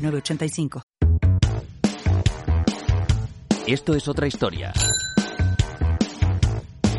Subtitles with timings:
[0.00, 0.82] 906985.
[3.66, 4.72] Esto es otra historia.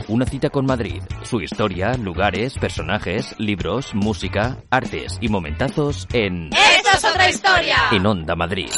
[0.07, 6.89] Una cita con Madrid, su historia, lugares, personajes, libros, música, artes y momentazos en ¡Esto
[6.95, 7.77] es otra historia!
[7.91, 8.69] En Onda Madrid.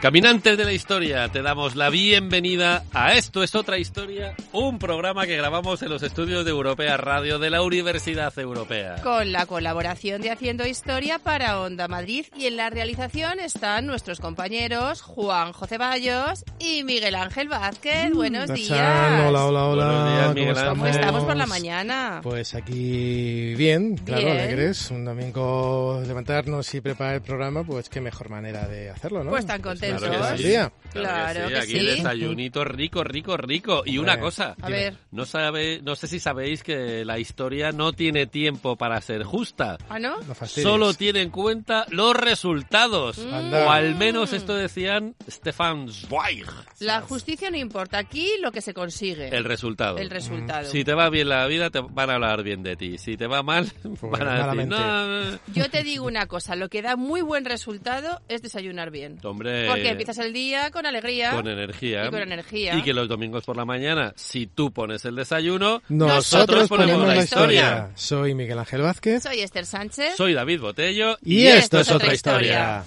[0.00, 5.26] Caminantes de la historia, te damos la bienvenida a Esto es otra historia, un programa
[5.26, 9.02] que grabamos en los estudios de Europea Radio de la Universidad Europea.
[9.02, 14.20] Con la colaboración de Haciendo Historia para Onda Madrid y en la realización están nuestros
[14.20, 18.12] compañeros Juan José Bayos y Miguel Ángel Vázquez.
[18.14, 19.26] Buenos Tachán, días.
[19.26, 19.84] Hola, hola, hola.
[19.86, 20.78] Buenos días, ¿Cómo estamos?
[20.78, 22.20] ¿Cómo estamos por la mañana?
[22.22, 24.38] Pues aquí bien, claro, Bien.
[24.38, 24.92] alegres.
[24.92, 29.30] Un domingo levantarnos y preparar el programa, pues qué mejor manera de hacerlo, ¿no?
[29.30, 29.87] Pues tan contentos.
[29.96, 30.44] Claro que el sí.
[30.44, 30.72] día.
[30.92, 31.84] Claro que aquí sí.
[31.86, 33.82] desayunito rico, rico, rico.
[33.84, 34.94] Y una cosa, A ver.
[35.10, 39.76] no sabe, no sé si sabéis que la historia no tiene tiempo para ser justa.
[39.90, 40.16] ¿Ah, no?
[40.22, 40.34] No.
[40.46, 43.18] Solo tiene en cuenta los resultados.
[43.18, 43.66] Anda.
[43.66, 46.46] O al menos esto decían Stefan Zweig.
[46.80, 47.98] La justicia no importa.
[47.98, 49.28] Aquí lo que se consigue.
[49.28, 49.98] El resultado.
[49.98, 50.70] El resultado.
[50.70, 52.96] Si te va bien la vida, te van a hablar bien de ti.
[52.98, 54.74] Si te va mal, van a decir, malamente.
[54.74, 59.18] no, Yo te digo una cosa, lo que da muy buen resultado es desayunar bien.
[59.22, 61.32] hombre, Porque empiezas el día con alegría.
[61.32, 62.06] con energía.
[62.06, 62.74] Y con energía.
[62.76, 67.16] Y que los domingos por la mañana, si tú pones el desayuno, Nosotros ponemos ponemos
[67.16, 67.90] la historia.
[67.94, 69.22] Soy Miguel Ángel Vázquez.
[69.22, 70.16] Soy Esther Sánchez.
[70.16, 72.84] soy David Botello Y, esto es otra historia.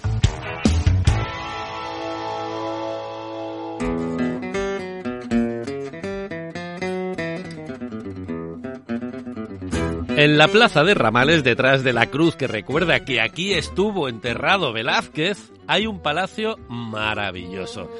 [10.22, 14.72] En la plaza de Ramales, detrás de la cruz que recuerda que aquí estuvo enterrado
[14.72, 17.90] Velázquez, hay un palacio maravilloso.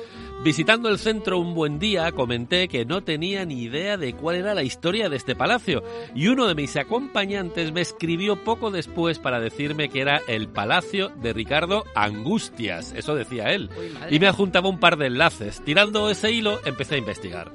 [0.45, 4.55] Visitando el centro un buen día, comenté que no tenía ni idea de cuál era
[4.55, 5.83] la historia de este palacio,
[6.15, 11.09] y uno de mis acompañantes me escribió poco después para decirme que era el palacio
[11.09, 13.69] de Ricardo Angustias, eso decía él,
[14.11, 15.61] y me adjuntaba un par de enlaces.
[15.65, 17.51] Tirando ese hilo, empecé a investigar.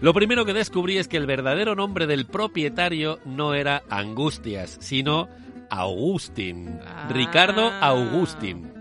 [0.00, 5.28] Lo primero que descubrí es que el verdadero nombre del propietario no era Angustias, sino
[5.70, 6.80] Augustin.
[6.86, 7.08] Ah.
[7.10, 8.75] Ricardo Augustin.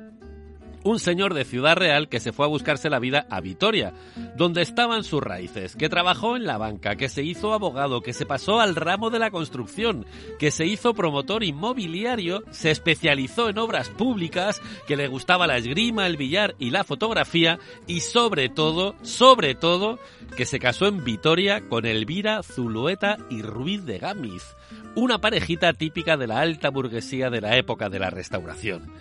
[0.86, 3.92] Un señor de Ciudad Real que se fue a buscarse la vida a Vitoria,
[4.38, 8.28] donde estaban sus raíces, que trabajó en la banca, que se hizo abogado, que se
[8.28, 10.06] pasó al ramo de la construcción,
[10.38, 16.06] que se hizo promotor inmobiliario, se especializó en obras públicas, que le gustaba la esgrima,
[16.06, 17.58] el billar y la fotografía,
[17.88, 19.98] y sobre todo, sobre todo,
[20.38, 24.56] que se casó en Vitoria con Elvira Zulueta y Ruiz de Gámiz,
[24.94, 28.94] una parejita típica de la alta burguesía de la época de la restauración.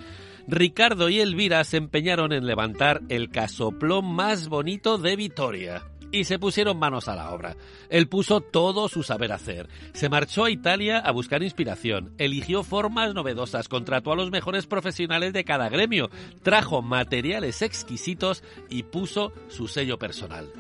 [0.47, 5.83] Ricardo y Elvira se empeñaron en levantar el casoplón más bonito de Vitoria.
[6.13, 7.57] Y se pusieron manos a la obra.
[7.89, 9.69] Él puso todo su saber hacer.
[9.95, 15.33] Se marchó a Italia a buscar inspiración, eligió formas novedosas, contrató a los mejores profesionales
[15.33, 16.11] de cada gremio,
[16.43, 20.53] trajo materiales exquisitos y puso su sello personal.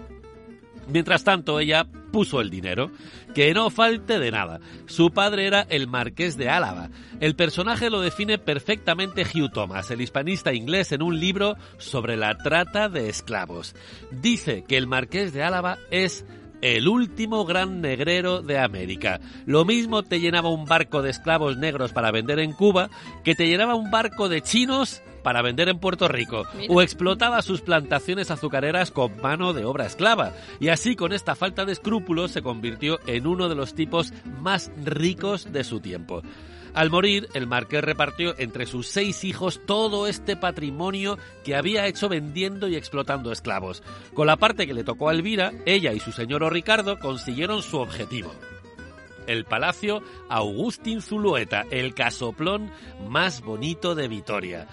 [0.88, 2.90] Mientras tanto, ella puso el dinero.
[3.34, 4.60] Que no falte de nada.
[4.86, 6.90] Su padre era el marqués de Álava.
[7.20, 12.36] El personaje lo define perfectamente Hugh Thomas, el hispanista inglés, en un libro sobre la
[12.36, 13.74] trata de esclavos.
[14.12, 16.24] Dice que el marqués de Álava es
[16.64, 19.20] el último gran negrero de América.
[19.44, 22.88] Lo mismo te llenaba un barco de esclavos negros para vender en Cuba
[23.22, 26.72] que te llenaba un barco de chinos para vender en Puerto Rico Mira.
[26.72, 30.32] o explotaba sus plantaciones azucareras con mano de obra esclava.
[30.60, 34.70] Y así con esta falta de escrúpulos se convirtió en uno de los tipos más
[34.84, 36.22] ricos de su tiempo.
[36.74, 42.08] Al morir, el marqués repartió entre sus seis hijos todo este patrimonio que había hecho
[42.08, 43.82] vendiendo y explotando esclavos.
[44.12, 47.78] Con la parte que le tocó a Elvira, ella y su señor Ricardo consiguieron su
[47.78, 48.32] objetivo.
[49.28, 52.70] El Palacio Augustin Zulueta, el casoplón
[53.08, 54.66] más bonito de Vitoria.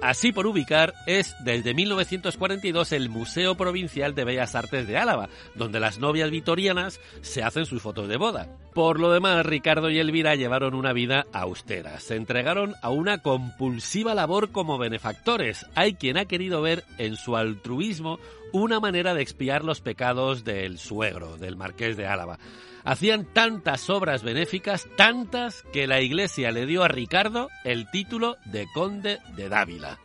[0.00, 5.80] Así por ubicar, es desde 1942 el Museo Provincial de Bellas Artes de Álava, donde
[5.80, 8.48] las novias vitorianas se hacen sus fotos de boda.
[8.74, 11.98] Por lo demás, Ricardo y Elvira llevaron una vida austera.
[11.98, 15.66] Se entregaron a una compulsiva labor como benefactores.
[15.74, 18.20] Hay quien ha querido ver en su altruismo
[18.52, 22.38] una manera de expiar los pecados del suegro, del marqués de Álava.
[22.84, 28.66] Hacían tantas obras benéficas, tantas, que la iglesia le dio a Ricardo el título de
[28.72, 29.98] conde de Dávila.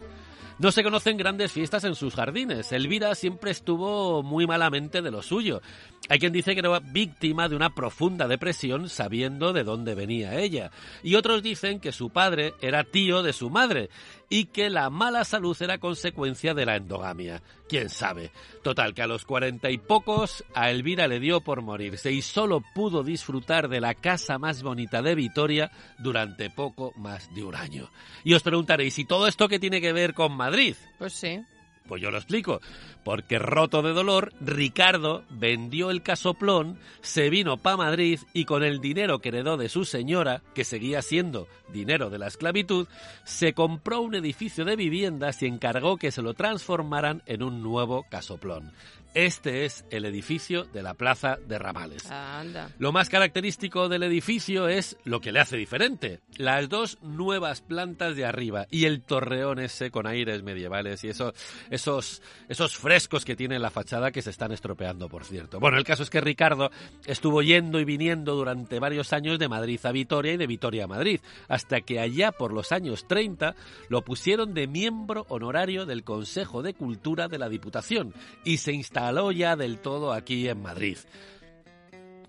[0.59, 2.71] No se conocen grandes fiestas en sus jardines.
[2.71, 5.61] Elvira siempre estuvo muy malamente de lo suyo.
[6.09, 10.69] Hay quien dice que era víctima de una profunda depresión sabiendo de dónde venía ella.
[11.01, 13.89] Y otros dicen que su padre era tío de su madre
[14.29, 17.41] y que la mala salud era consecuencia de la endogamia.
[17.69, 18.31] ¿Quién sabe?
[18.63, 22.61] Total, que a los cuarenta y pocos a Elvira le dio por morirse y solo
[22.75, 27.89] pudo disfrutar de la casa más bonita de Vitoria durante poco más de un año.
[28.25, 30.75] Y os preguntaréis, ¿y todo esto qué tiene que ver con Madrid?
[30.97, 31.39] Pues sí.
[31.87, 32.61] Pues yo lo explico.
[33.03, 38.79] Porque roto de dolor, Ricardo vendió el casoplón, se vino pa' Madrid y con el
[38.79, 42.87] dinero que heredó de su señora, que seguía siendo dinero de la esclavitud,
[43.25, 48.05] se compró un edificio de viviendas y encargó que se lo transformaran en un nuevo
[48.09, 48.71] casoplón.
[49.13, 52.09] Este es el edificio de la Plaza de Ramales.
[52.09, 52.71] Anda.
[52.79, 56.21] Lo más característico del edificio es lo que le hace diferente.
[56.37, 61.31] Las dos nuevas plantas de arriba y el torreón ese con aires medievales y eso,
[61.69, 65.59] esos, esos frescos que tiene en la fachada que se están estropeando, por cierto.
[65.59, 66.71] Bueno, el caso es que Ricardo
[67.05, 70.87] estuvo yendo y viniendo durante varios años de Madrid a Vitoria y de Vitoria a
[70.87, 73.53] Madrid, hasta que allá por los años 30
[73.89, 79.02] lo pusieron de miembro honorario del Consejo de Cultura de la Diputación y se instaló
[79.31, 80.97] ya del todo aquí en Madrid.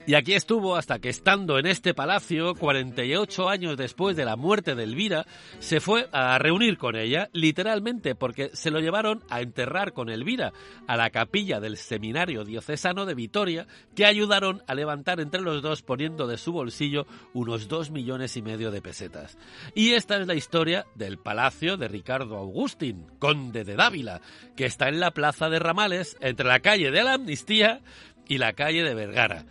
[0.06, 4.74] Y aquí estuvo hasta que estando en este palacio, 48 años después de la muerte
[4.74, 5.24] de Elvira,
[5.60, 10.52] se fue a reunir con ella, literalmente, porque se lo llevaron a enterrar con Elvira
[10.86, 13.66] a la capilla del Seminario Diocesano de Vitoria,
[13.96, 18.42] que ayudaron a levantar entre los dos poniendo de su bolsillo unos dos millones y
[18.42, 19.38] medio de pesetas.
[19.74, 24.20] Y esta es la historia del palacio de Ricardo Agustín, conde de Dávila,
[24.54, 27.80] que está en la plaza de Ramales, entre la calle de la Amnistía
[28.28, 29.46] y la calle de Vergara.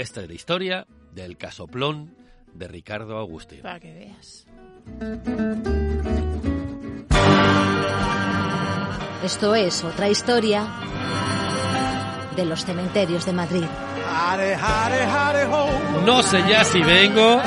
[0.00, 2.16] Esta es la historia del casoplón
[2.54, 3.60] de Ricardo Agustín.
[3.60, 4.46] Para que veas.
[9.22, 10.66] Esto es otra historia
[12.34, 13.66] de los cementerios de Madrid.
[16.06, 17.42] No sé ya si vengo.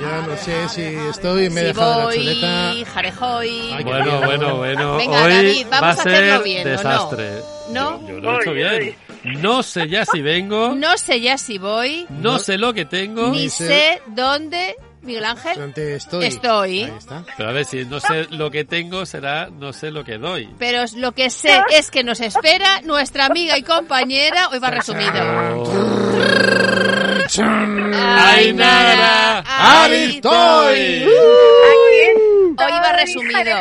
[0.00, 2.72] Ya no sé si estoy, me he Si dejado la chuleta.
[2.92, 3.82] jarejoy.
[3.82, 4.96] Bueno, bueno, bueno.
[4.96, 6.76] Venga, Hoy David, vamos va a hacerlo ser bien, ¿o no?
[6.76, 7.30] desastre.
[7.72, 8.00] ¿No?
[8.02, 8.96] Yo, yo lo he hecho bien.
[9.24, 10.74] No sé ya si vengo.
[10.74, 13.28] No sé ya si voy, No sé lo que tengo.
[13.30, 15.58] ni sé- dónde, Miguel Ángel.
[15.58, 16.24] ¿Dónde estoy?
[16.26, 16.82] Estoy.
[16.82, 17.24] Ahí está.
[17.36, 20.48] Pero a ver, si no sé lo que tengo, será no sé lo que doy.
[20.58, 24.48] Pero lo que sé es que nos espera nuestra amiga y compañera.
[24.48, 25.12] Hoy va resumido.
[27.94, 29.42] ¡Ay, Nara!
[32.58, 33.56] Hoy va resumido.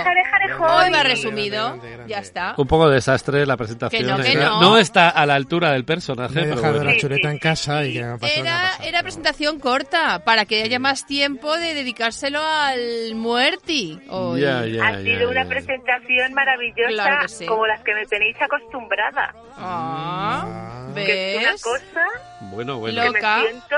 [0.60, 1.80] Hoy va resumido.
[2.08, 2.56] Ya está.
[2.58, 4.02] Un poco de desastre la presentación.
[4.04, 4.36] Que no, que ¿eh?
[4.36, 4.78] no.
[4.78, 6.92] está a la altura del personaje, Me he pero dejado bueno.
[6.92, 8.86] la chuleta en casa y que me una Era, pasada.
[8.88, 14.00] era presentación corta para que haya más tiempo de dedicárselo al muerti.
[14.10, 14.42] Hoy.
[14.42, 15.50] Ya, ya, Ha ya, sido una ya.
[15.50, 17.46] presentación maravillosa, Claro sí.
[17.46, 19.34] como las que me tenéis acostumbrada.
[19.58, 21.64] Ah, Que es una ¿Ves?
[21.64, 22.06] cosa
[22.52, 23.02] Bueno, bueno.
[23.02, 23.38] Que Loca.
[23.38, 23.76] me siento...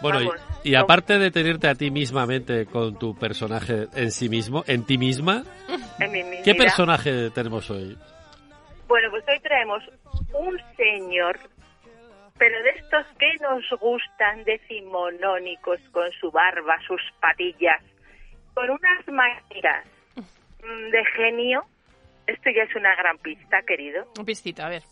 [0.00, 4.28] Bueno, y- Vamos, y, aparte de tenerte a ti mismamente con tu personaje en sí
[4.28, 5.44] mismo, en ti misma,
[5.98, 6.42] en mi vida.
[6.44, 7.96] ¿qué personaje tenemos hoy?
[8.88, 9.82] Bueno, pues hoy traemos
[10.32, 11.38] un señor,
[12.38, 17.82] pero de estos que nos gustan, decimonónicos, con su barba, sus patillas,
[18.54, 19.86] con unas maneras
[20.16, 21.64] mm, de genio.
[22.26, 24.06] Esto ya es una gran pista, querido.
[24.18, 24.82] Un pistito, a ver.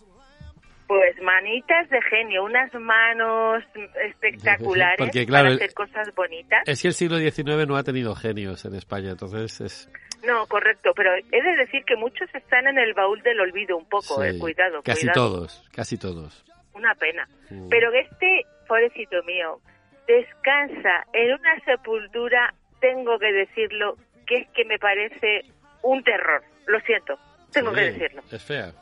[0.88, 3.62] Pues manitas de genio, unas manos
[4.07, 6.62] espectaculares Porque, claro, para hacer cosas bonitas.
[6.66, 9.90] Es que el siglo XIX no ha tenido genios en España, entonces es...
[10.26, 13.87] No, correcto, pero he de decir que muchos están en el baúl del olvido un
[13.87, 15.28] poco, sí, eh, cuidado, Casi cuidado.
[15.28, 16.45] todos, casi todos.
[16.73, 17.28] Una pena.
[17.50, 17.68] Mm.
[17.68, 19.61] Pero este, pobrecito mío,
[20.07, 25.42] descansa en una sepultura, tengo que decirlo, que es que me parece
[25.83, 26.42] un terror.
[26.66, 27.18] Lo siento,
[27.52, 28.23] tengo que decirlo.
[28.33, 28.73] Es fea.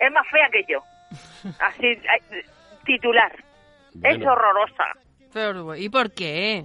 [0.00, 0.82] Es más fea que yo.
[1.60, 2.00] Así,
[2.84, 3.32] titular.
[4.02, 4.86] Es horrorosa.
[5.32, 6.64] Pero, ¿y por qué?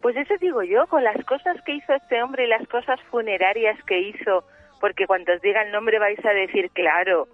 [0.00, 3.82] Pues eso digo yo, con las cosas que hizo este hombre y las cosas funerarias
[3.84, 4.44] que hizo,
[4.80, 7.26] porque cuando os diga el nombre vais a decir claro,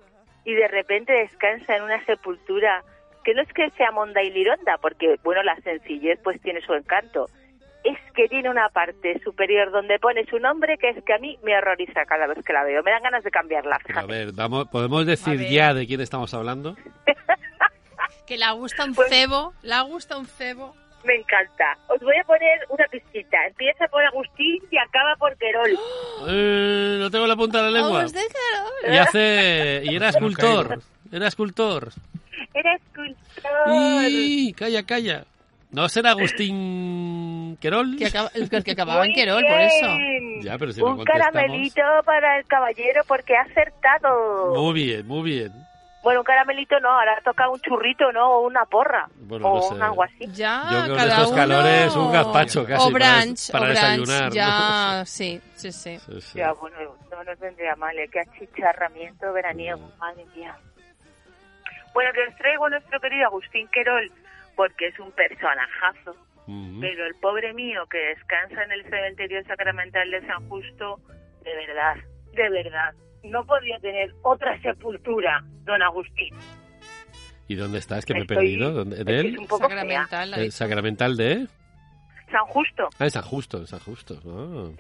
[0.44, 2.82] y de repente descansa en una sepultura
[3.22, 6.72] que no es que sea monda y lironda, porque bueno, la sencillez pues tiene su
[6.74, 7.26] encanto,
[7.84, 11.38] es que tiene una parte superior donde pone su nombre que es que a mí
[11.42, 14.24] me horroriza cada vez que la veo, me dan ganas de cambiarla, Pero a fíjate.
[14.24, 16.76] ver, vamos, ¿podemos decir ya de quién estamos hablando?
[18.26, 20.74] Que le gusta un Pues- cebo, le gusta un cebo.
[21.04, 21.76] Me encanta.
[21.88, 23.36] Os voy a poner una pistita.
[23.46, 25.78] Empieza por Agustín y acaba por Querol.
[26.26, 27.98] Eh, no tengo la punta de la lengua.
[27.98, 28.94] Vamos de Carol.
[28.94, 29.82] Y hace...
[29.84, 30.78] Y era escultor.
[31.12, 31.90] Era escultor.
[32.54, 34.08] Era escultor.
[34.08, 34.54] Y...
[34.54, 35.24] Calla, calla.
[35.74, 37.96] ¿No será Agustín Querol?
[37.96, 39.96] Que acaba- el, que acababa en Querol, por eso.
[39.96, 40.42] bien.
[40.42, 44.54] Ya, pero si no Un caramelito para el caballero porque ha acertado.
[44.54, 45.52] Muy bien, muy bien.
[46.02, 48.28] Bueno, un caramelito no, ahora toca un churrito, ¿no?
[48.30, 49.08] O una porra.
[49.20, 49.74] Bueno, o no sé.
[49.74, 50.26] un algo así.
[50.34, 51.36] Ya, Yo creo que cada estos uno...
[51.36, 54.34] calores, un gazpacho casi O brunch, para- para o brunch, desayunar, ¿no?
[54.34, 55.98] Ya, sí, sí, sí.
[55.98, 56.38] Sí, sí.
[56.38, 56.76] Ya, bueno,
[57.10, 58.08] no nos vendría mal, ¿eh?
[58.12, 59.98] Qué achicharramiento veraniego, Mm.
[59.98, 60.54] madre mía.
[61.94, 64.10] Bueno, que os traigo a nuestro querido Agustín Querol,
[64.56, 66.16] porque es un personajazo,
[66.80, 71.00] pero el pobre mío que descansa en el cementerio sacramental de San Justo,
[71.42, 71.96] de verdad,
[72.32, 76.34] de verdad, no podía tener otra sepultura, don Agustín.
[77.48, 77.98] ¿Y dónde está?
[77.98, 78.72] Es que me he perdido.
[78.72, 79.26] ¿Dónde- es ¿De él?
[79.34, 79.62] es un poco.
[79.68, 80.34] Sacramental.
[80.34, 81.46] ¿El sacramental de...?
[82.30, 82.88] San Justo.
[82.98, 84.14] Ah, en San Justo, en San Justo.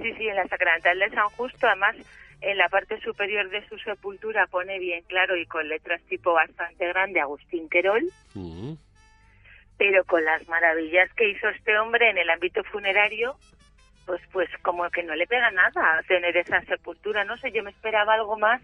[0.02, 1.94] Sí, sí, en la sacramental de San Justo, además
[2.40, 6.86] en la parte superior de su sepultura pone bien claro y con letras tipo bastante
[6.88, 8.02] grande Agustín Querol,
[8.34, 8.76] Ujú.
[9.78, 13.36] Pero con las maravillas que hizo este hombre en el ámbito funerario,
[14.06, 17.70] pues pues como que no le pega nada tener esa sepultura, no sé, yo me
[17.70, 18.60] esperaba algo más,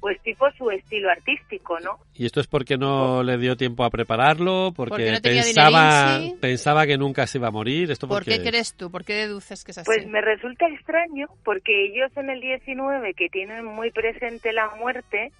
[0.00, 1.98] pues tipo su estilo artístico, ¿no?
[2.14, 4.72] ¿Y esto es porque no le dio tiempo a prepararlo?
[4.74, 6.40] ¿Porque, Porque no tenía pensaba, dinerín, sí.
[6.40, 7.90] pensaba que nunca se iba a morir?
[7.90, 8.90] ¿Esto ¿Por por qué crees tú?
[8.90, 9.86] ¿Por qué deduces que es así?
[9.86, 15.32] Pues me resulta extraño porque ellos en el 19 que tienen muy presente la muerte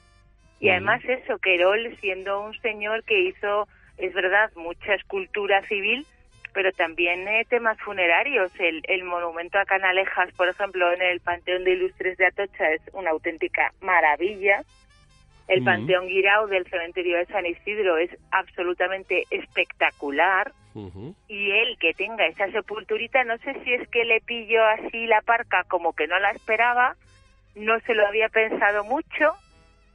[0.61, 3.67] y además eso, Querol siendo un señor que hizo,
[4.01, 6.07] es verdad, mucha escultura civil,
[6.53, 8.51] pero también eh, temas funerarios.
[8.59, 12.83] El, el monumento a Canalejas, por ejemplo, en el Panteón de Ilustres de Atocha es
[12.93, 14.63] una auténtica maravilla.
[15.49, 15.65] El Ujú.
[15.67, 20.53] Panteón Guirao del cementerio de San Isidro es absolutamente espectacular
[21.27, 25.21] y él que tenga esa sepulturita, no sé si es que le pilló así la
[25.21, 26.95] parca como que no la esperaba,
[27.57, 29.35] no se lo había pensado mucho,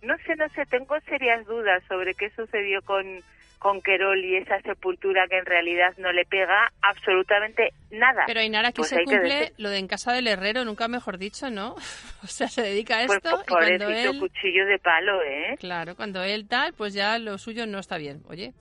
[0.02, 3.24] no sé, no sé, tengo serias dudas sobre qué sucedió con,
[3.66, 8.26] con Querol y esa sepultura que en realidad no le pega absolutamente nada.
[8.28, 11.50] Pero Ainara, aquí Pues se cumple lo de en casa del herrero, nunca mejor dicho,
[11.50, 11.74] ¿no?
[12.24, 14.20] o sea, se dedica a pues esto y cuando él...
[14.20, 15.56] cuchillo de palo, ¿eh?
[15.58, 18.22] Claro, cuando él tal, pues ya lo suyo no está bien.
[18.30, 18.54] Oye,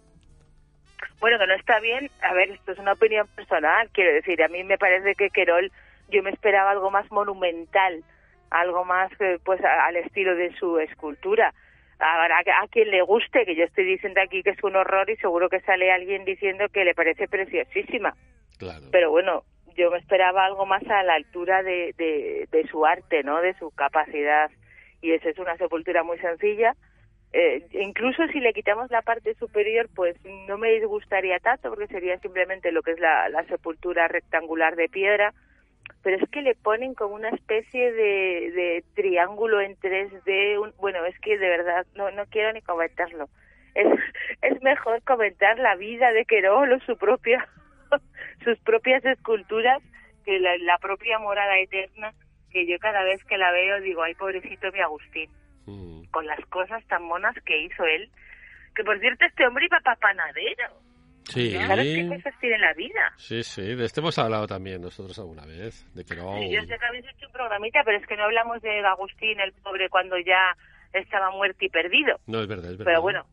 [1.21, 2.11] Bueno, que no está bien.
[2.23, 3.91] A ver, esto es una opinión personal.
[3.93, 5.71] Quiero decir, a mí me parece que Querol,
[6.09, 8.03] yo me esperaba algo más monumental,
[8.49, 11.53] algo más, eh, pues, al estilo de su escultura.
[11.99, 15.17] Que- a quien le guste, que yo estoy diciendo aquí que es un horror y
[15.17, 18.15] seguro que sale alguien diciendo que le parece preciosísima.
[18.59, 18.87] Claro.
[18.93, 19.45] Pero bueno,
[19.77, 23.41] yo me esperaba algo más a la altura de, de, de su arte, ¿no?
[23.41, 24.51] De su capacidad.
[25.01, 26.75] Y esa es una sepultura muy sencilla.
[27.33, 32.19] Eh, incluso si le quitamos la parte superior, pues no me disgustaría tanto, porque sería
[32.19, 35.33] simplemente lo que es la, la sepultura rectangular de piedra.
[36.05, 40.59] Pero es que le ponen como una especie de, de triángulo en 3D.
[40.61, 43.29] un- bueno, es que de verdad no, no quiero ni comentarlo.
[43.75, 43.87] Es,
[44.43, 47.49] es mejor comentar la vida de Querol o su propia
[48.45, 49.83] sus propias esculturas
[50.25, 52.13] que la, la propia morada eterna
[52.51, 55.29] que yo cada vez que la veo digo ay pobrecito mi Agustín
[55.67, 56.05] Ujú.
[56.13, 58.11] con las cosas tan monas que hizo él
[58.77, 60.69] que por cierto este hombre iba para panadero
[61.25, 61.53] Sí.
[61.53, 63.13] ¿sabes qué cosas tiene la vida?
[63.17, 66.39] Sí, sí, de este hemos hablado también nosotros alguna vez, de que no...
[66.39, 69.41] Sí, yo sé que habéis hecho un programita pero es que no hablamos de Agustín
[69.41, 70.57] el pobre cuando ya
[70.93, 72.85] estaba muerto y perdido No, es verdad, es verdad.
[72.93, 73.27] pero bueno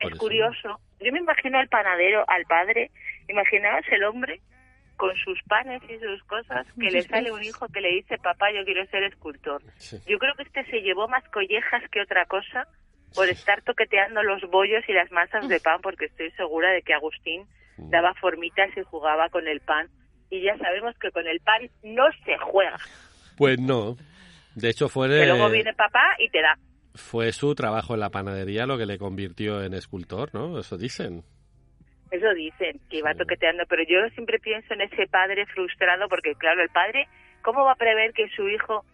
[0.00, 0.20] Por es eso.
[0.20, 0.80] curioso.
[1.00, 2.90] Yo me imagino al panadero, al padre,
[3.28, 4.40] imaginaos el hombre
[4.96, 8.52] con sus panes y sus cosas, que le sale un hijo que le dice, papá,
[8.52, 9.60] yo quiero ser escultor.
[9.76, 9.98] Sí.
[10.06, 12.68] Yo creo que este se llevó más collejas que otra cosa
[13.14, 16.94] por estar toqueteando los bollos y las masas de pan, porque estoy segura de que
[16.94, 19.88] Agustín daba formitas y jugaba con el pan.
[20.30, 22.78] Y ya sabemos que con el pan no se juega.
[23.36, 23.96] Pues no.
[24.54, 26.56] De hecho, fue, Que luego viene papá y te da.
[26.94, 30.58] fue su trabajo en la panadería lo que le convirtió en escultor, ¿no?
[30.58, 31.22] Eso dicen.
[32.10, 36.62] Eso dicen, que iba toqueteando, pero yo siempre pienso en ese padre frustrado, porque claro,
[36.62, 37.08] el padre,
[37.40, 38.84] ¿cómo va a prever que su hijo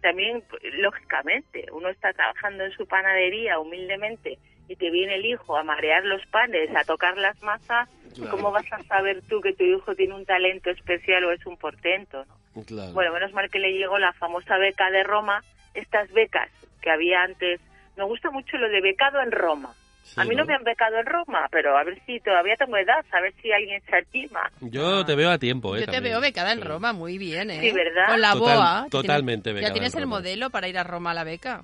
[0.00, 0.42] también,
[0.78, 4.38] lógicamente, uno está trabajando en su panadería humildemente
[4.68, 8.30] y te viene el hijo a marear los panes, a tocar las masas, Claro.
[8.32, 11.56] ¿cómo vas a saber tú que tu hijo tiene un talento especial o es un
[11.56, 12.24] portento?
[12.54, 12.64] ¿no?
[12.64, 12.92] Claro.
[12.92, 15.42] Bueno, menos mal que le llegó la famosa beca de Roma,
[15.74, 16.50] estas becas
[16.82, 17.60] que había antes.
[17.96, 19.74] Me gusta mucho lo de becado en Roma.
[20.08, 22.76] Sí, A mí no me han becado en Roma, pero a ver si todavía tengo
[22.78, 24.50] edad, a ver si alguien se anima.
[24.60, 25.80] Yo te veo a tiempo, ¿eh?
[25.80, 26.14] yo te también.
[26.14, 26.62] veo becada en.
[26.62, 27.60] Roma, muy bien, ¿eh?
[27.60, 28.06] Sí, ¿verdad?
[28.08, 28.86] Con la Total- boa.
[28.90, 30.16] totalmente tienes- becada Ya tienes en el Roma.
[30.16, 31.62] modelo para ir a Roma a la beca.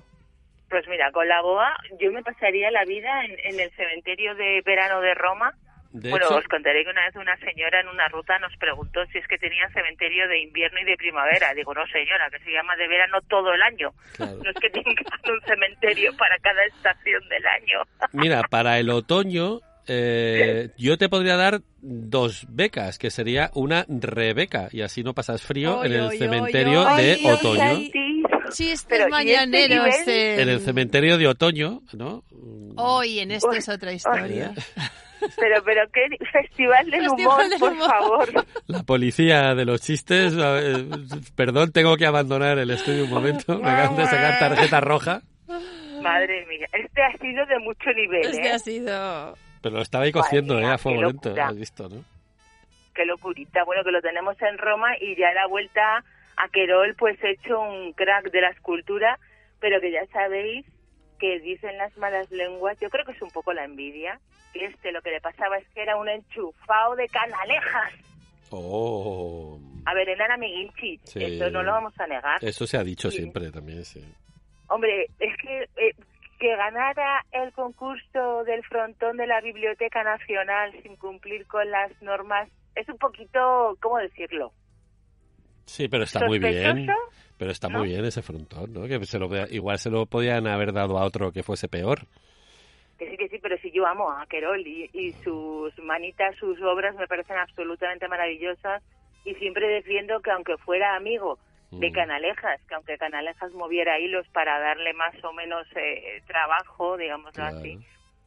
[0.69, 4.61] Pues mira, con la boa yo me pasaría la vida en, en el cementerio de
[4.65, 5.53] verano de Roma.
[5.95, 9.05] De bueno, hecho, os contaré que una vez una señora en una ruta nos preguntó
[9.13, 11.53] si es que tenía cementerio de invierno y de primavera.
[11.53, 13.91] Digo, no señora, que se llama de verano todo el año.
[14.17, 14.37] Claro.
[14.43, 14.93] No es que tengan
[15.31, 17.83] un cementerio para cada estación del año.
[18.11, 24.67] mira, para el otoño eh, yo te podría dar dos becas, que sería una Rebeca,
[24.71, 27.79] y así no pasas frío Oy, en el oy, cementerio oy, de oy, otoño.
[28.51, 29.85] Chistes Pero, ¿y este mañaneros.
[30.05, 30.39] nivel?
[30.39, 32.23] en- el cementerio de otoño, ¿no?
[32.77, 34.53] Hoy en este Uy, es otra historia.
[35.37, 37.89] Pero, pero qué festival del Festival humor, del por humor.
[37.89, 38.45] favor.
[38.67, 40.37] La policía de los chistes.
[40.37, 40.85] a ver,
[41.35, 43.57] perdón, tengo que abandonar el estudio un momento.
[43.57, 45.21] Me acaban de sacar tarjeta roja.
[46.03, 48.51] Madre mía, este ha sido de mucho nivel, Este ¿eh?
[48.51, 49.37] ha sido...
[49.61, 50.71] Pero lo estaba ahí cociendo, Madre ¿eh?
[50.73, 51.33] A fuego lento.
[51.41, 52.03] Has visto, ¿no?
[52.93, 53.63] Qué locurita.
[53.63, 56.03] Bueno, que lo tenemos en Roma y ya la vuelta
[56.37, 59.19] a Querol, pues hecho un crack de la escultura,
[59.59, 60.65] pero que ya sabéis
[61.19, 64.19] que dicen las malas lenguas, yo creo que es un poco la envidia,
[64.53, 67.93] que este lo que le pasaba es que era un enchufado de canalejas.
[68.51, 69.59] Oh.
[69.85, 71.23] A ver, eran amiguinchis, Sí.
[71.23, 72.43] eso no lo vamos a negar.
[72.43, 73.17] Eso se ha dicho Sí.
[73.17, 74.03] siempre también, sí.
[74.67, 75.95] Hombre, es que eh,
[76.39, 82.49] que ganara el concurso del frontón de la Biblioteca Nacional sin cumplir con las normas
[82.75, 84.51] es un poquito, ¿cómo decirlo?
[85.65, 86.87] Sí, pero está muy bien.
[87.37, 87.79] Pero está ¿No?
[87.79, 88.87] muy bien ese frontón, ¿no?
[88.87, 92.01] Que se lo, igual se lo podían haber dado a otro que fuese peor.
[92.97, 96.61] Que sí, que sí, pero si yo amo a Querol y, y sus manitas, sus
[96.61, 98.81] obras me parecen absolutamente maravillosas
[99.25, 101.37] y siempre defiendo que aunque fuera amigo
[101.71, 101.93] de Mm.
[101.93, 107.57] Canalejas, que aunque Canalejas moviera hilos para darle más o menos eh, trabajo, digámoslo Claro.
[107.57, 107.77] así,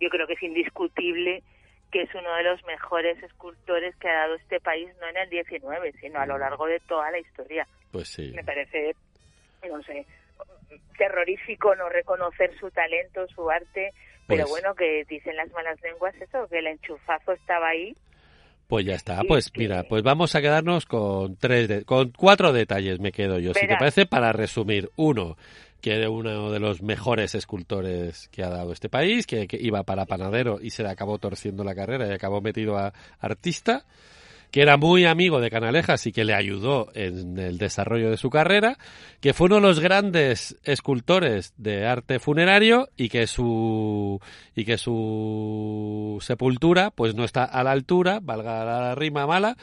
[0.00, 1.42] yo creo que es indiscutible
[1.90, 5.30] que es uno de los mejores escultores que ha dado este país, no en el
[5.30, 7.66] 19, sino a lo largo de toda la historia.
[7.90, 8.32] Pues sí.
[8.34, 8.94] Me parece,
[9.68, 10.04] no sé,
[10.96, 13.92] terrorífico no reconocer su talento, su arte,
[14.26, 17.96] pero Pues- bueno, que dicen las malas lenguas eso, que el enchufazo estaba ahí.
[18.66, 19.22] Pues ya está.
[19.26, 23.38] Pues que- mira, pues vamos a quedarnos con tres, de- con cuatro detalles me quedo
[23.38, 23.54] yo.
[23.54, 23.78] Si te Verás.
[23.78, 24.90] parece, para resumir.
[24.96, 25.38] Uno,
[25.80, 30.06] que era uno de los mejores escultores que ha dado este país, que, iba para
[30.06, 33.84] panadero y se le acabó torciendo la carrera y acabó metido a artista,
[34.50, 38.30] que era muy amigo de Canalejas y que le ayudó en el desarrollo de su
[38.30, 38.78] carrera,
[39.20, 44.20] que fue uno de los grandes escultores de arte funerario y que su
[44.56, 49.56] y que su sepultura pues no está a la altura, valga la rima mala,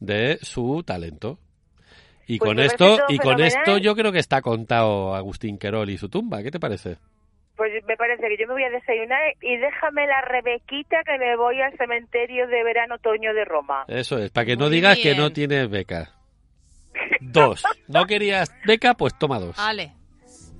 [0.00, 1.38] de su talento.
[2.26, 5.90] Y Pues con me esto y con esto yo creo que está contado Agustín Querol
[5.90, 6.96] y su tumba, ¿qué te parece?
[7.56, 11.36] Pues me parece que yo me voy a desayunar y déjame la Rebequita que me
[11.36, 13.84] voy al cementerio de verano-otoño de Roma.
[13.88, 16.10] Eso es, para que no Muy digas que no tienes beca.
[17.20, 17.62] Dos.
[17.88, 18.94] ¿No querías beca?
[18.94, 19.58] Pues toma dos.
[19.58, 19.92] Ale,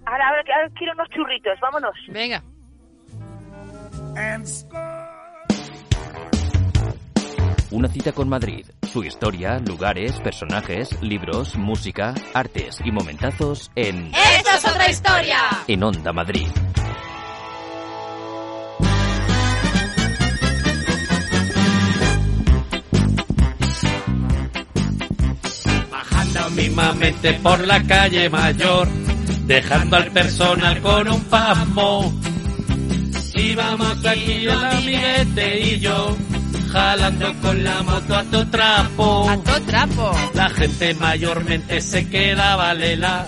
[0.04, 1.94] Ahora, ahora, ahora quiero unos churritos, vámonos.
[2.08, 2.42] venga.
[7.72, 8.66] Una cita con Madrid.
[8.92, 15.38] Su historia, lugares, personajes, libros, música, artes y momentazos en ¡Esto es otra historia!
[15.66, 16.48] En Onda Madrid.
[25.90, 28.86] Bajando mismamente por la calle mayor,
[29.46, 32.12] dejando al personal con un pasmo.
[33.34, 36.14] Íbamos aquí el amiguete y yo,
[36.72, 39.28] jalando con la moto a tu trapo.
[39.28, 40.12] A todo trapo.
[40.34, 43.26] La gente mayormente se quedaba lela,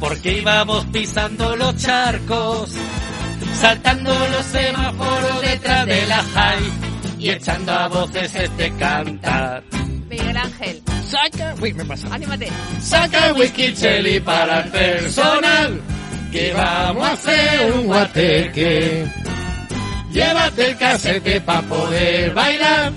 [0.00, 2.70] porque íbamos pisando los charcos,
[3.60, 6.72] saltando los semáforos detrás de la high
[7.18, 9.62] y echando a voces este cantar.
[10.08, 12.08] Miguel Ángel, Saca, uy, me pasa.
[12.12, 12.48] anímate.
[12.80, 15.80] Saca whisky cheli para el personal,
[16.32, 19.06] que vamos a hacer un guateque.
[20.10, 22.92] Llévate el casete para poder bailar,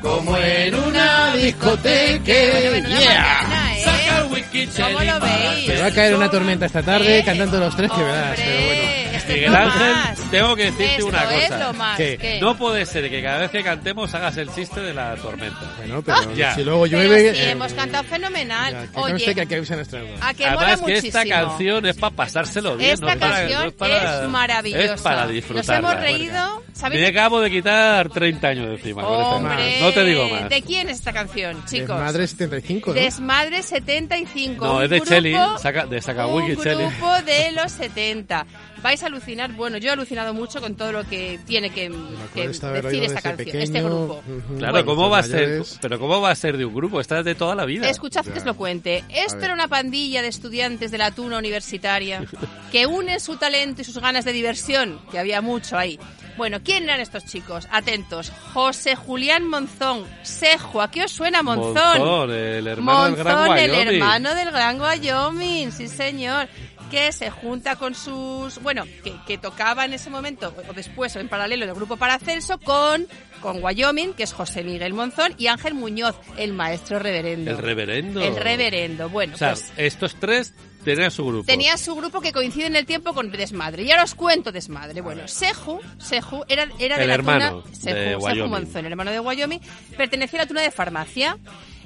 [0.00, 2.22] como en una discoteca.
[2.32, 2.70] Yeah.
[2.80, 3.82] mañana, ¿eh?
[3.84, 4.66] Saca el whisky.
[4.66, 7.24] Te va a caer una tormenta esta tarde ¿Eh?
[7.24, 8.81] cantando los tres que verás, pero bueno.
[9.22, 10.30] Esto es Miguel Ángel, más.
[10.30, 11.58] tengo que decirte Esto una es cosa.
[11.58, 11.96] lo más.
[11.96, 12.18] ¿Qué?
[12.18, 12.40] ¿qué?
[12.40, 15.60] No puede ser que cada vez que cantemos hagas el chiste de la tormenta.
[15.78, 16.54] Bueno, pero Ya.
[16.54, 17.34] si luego Pero llueve...
[17.34, 18.72] sí, eh, hemos cantado fenomenal.
[18.72, 21.18] ya, que Oye, que nuestra a que mola Además que muchísimo.
[21.22, 22.90] esta canción es para pasárselo bien.
[22.92, 24.94] Esta no es para- canción no es, para- es maravillosa.
[24.94, 25.76] Es para Nos disfrutarla.
[25.90, 26.62] hemos reído.
[26.72, 29.80] ¿Sabéis Me de, acabo de quitar 30 años de encima con esta Hombre, canción.
[29.82, 30.48] No te digo más.
[30.48, 31.96] ¿De quién es esta canción, chicos?
[32.00, 32.94] Madre 75, ¿no?
[32.94, 34.64] Desmadre 75.
[34.64, 36.84] No, un es de Cheli, saca- de Sakawiki Un Cheli.
[36.84, 38.46] grupo de los 70.
[38.82, 39.52] Vais a alucinar.
[39.52, 41.90] Bueno, yo he alucinado mucho con todo lo que tiene que,
[42.34, 44.22] que decir esta canción, este pequeño, grupo.
[44.26, 44.58] ujú.
[44.58, 45.62] Claro, Bueno, ¿cómo va a ser?
[45.80, 47.00] Pero ¿cómo va a ser de un grupo?
[47.00, 47.88] Esta es de toda la vida.
[47.88, 49.04] Escuchad que os lo cuente.
[49.08, 52.24] Esto era una pandilla de estudiantes de la tuna universitaria
[52.70, 55.98] que unen su talento y sus ganas de diversión, que había mucho ahí.
[56.36, 57.68] Bueno, ¿quién eran estos chicos?
[57.70, 58.32] Atentos.
[58.54, 60.04] José Julián Monzón.
[60.22, 61.98] Sejo, ¿a qué os suena Monzón?
[61.98, 63.94] Monzón, el hermano del Gran Monzón, el Wyoming.
[63.94, 66.48] hermano del Gran Wyoming, sí señor.
[66.92, 71.20] Que se junta con sus, bueno, que, que tocaba en ese momento, o después, o
[71.20, 73.08] en paralelo del grupo Paracelso, con,
[73.40, 77.50] con Wyoming, que es José Miguel Monzón, y Ángel Muñoz, el maestro reverendo.
[77.50, 78.20] El reverendo.
[78.20, 80.52] El reverendo, bueno, O sea, pues estos tres
[80.84, 81.46] tenían su grupo.
[81.46, 83.84] tenía su grupo que coincide en el tiempo con Desmadre.
[83.84, 85.00] Y ahora os cuento Desmadre.
[85.00, 88.48] Bueno, Seju, Seju era, era de El la hermano tuna, de Seju.
[88.48, 89.60] Monzón, el hermano de Wyoming,
[89.96, 91.38] pertenecía a la tuna de farmacia.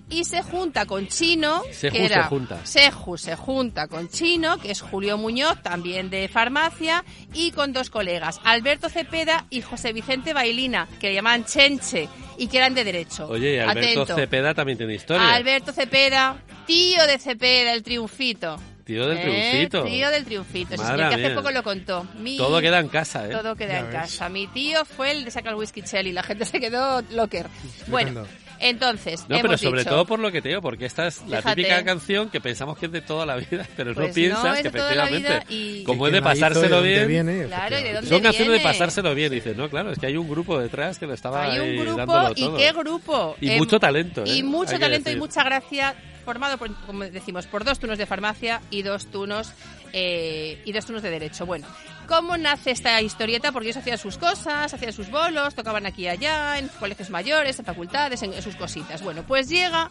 [0.08, 2.64] Y se junta con Chino, Seju que era se junta.
[2.64, 7.90] Seju se junta con Chino, que es Julio Muñoz, también de farmacia, y con dos
[7.90, 12.84] colegas, Alberto Cepeda y José Vicente Bailina, que le llamaban Chenche y que eran de
[12.84, 13.26] derecho.
[13.28, 14.14] Oye, y Alberto Atento.
[14.14, 15.34] Cepeda también tiene historia.
[15.34, 18.60] Alberto Cepeda, tío de Cepeda, el triunfito.
[18.84, 19.82] Tío del Eh, triunfito.
[19.84, 20.76] Tío del triunfito.
[20.76, 22.06] Sí, Madre señor, que hace poco lo contó.
[22.20, 23.30] Mi- Todo queda en casa, ¿eh?
[23.32, 23.94] Todo queda Ya en ves.
[23.96, 24.28] casa.
[24.28, 26.12] Mi tío fue el de sacar el whisky Chelly.
[26.12, 27.48] La gente se quedó locker.
[27.88, 28.24] Bueno,
[28.60, 31.38] entonces, No, pero sobre dicho- todo por lo que te digo, porque esta es la
[31.38, 31.56] Fíjate.
[31.56, 34.54] típica canción que pensamos que es de toda la vida, pero Pues no piensas no,
[34.54, 37.44] es que efectivamente, y- como ¿Y es de pasárselo bien, viene?
[37.46, 39.32] Claro, ¿y de dónde son canciones de pasárselo bien.
[39.32, 41.96] Dices, no, claro, es que hay un grupo detrás que lo estaba Hay un grupo
[41.98, 42.56] dándolo y todo.
[42.56, 43.36] qué grupo.
[43.40, 44.36] Y Eh, mucho talento, ¿eh?
[44.36, 48.60] Y mucho talento y mucha gracia formado, por, como decimos, por dos turnos de farmacia
[48.70, 49.52] y dos turnos
[49.92, 51.46] eh, y dos turnos de derecho.
[51.46, 51.66] Bueno,
[52.06, 53.52] ¿cómo nace esta historieta?
[53.52, 57.58] Porque ellos hacían sus cosas, hacían sus bolos, tocaban aquí y allá, en colegios mayores,
[57.58, 59.02] en facultades, en, sus cositas.
[59.02, 59.90] Bueno, pues llega...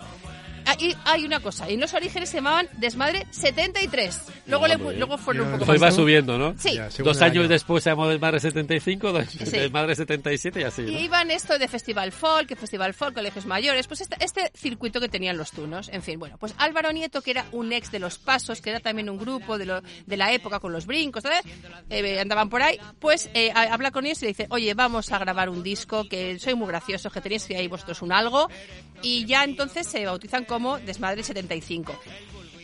[0.66, 4.22] Ahí hay una cosa, y en los orígenes se llamaban Desmadre 73.
[4.48, 5.92] Luego, le, luego fueron un poco Hoy más.
[5.92, 6.56] va subiendo, ¿no?
[6.58, 6.74] Sí.
[6.76, 7.48] Ya, Dos años año.
[7.48, 9.38] después se llamó Desmadre 75, dos- Sí.
[9.46, 10.90] Desmadre 77 y así, ¿no?
[10.92, 15.00] Y iban esto de Festival Folk, que Festival Folk, colegios mayores, pues este, este circuito
[15.00, 15.90] que tenían los tunos.
[15.90, 18.80] En fin, bueno, pues Álvaro Nieto, que era un ex de Los Pasos, que era
[18.80, 21.42] también un grupo de, lo, de la época con los brincos, ¿sabes?
[21.90, 25.12] Eh, andaban por ahí, pues eh, ha- habla con ellos y le dice, oye, vamos
[25.12, 28.50] a grabar un disco, que soy muy gracioso, que tenéis ahí vosotros un algo.
[29.02, 32.00] Y ya entonces se bautizan como Desmadre 75.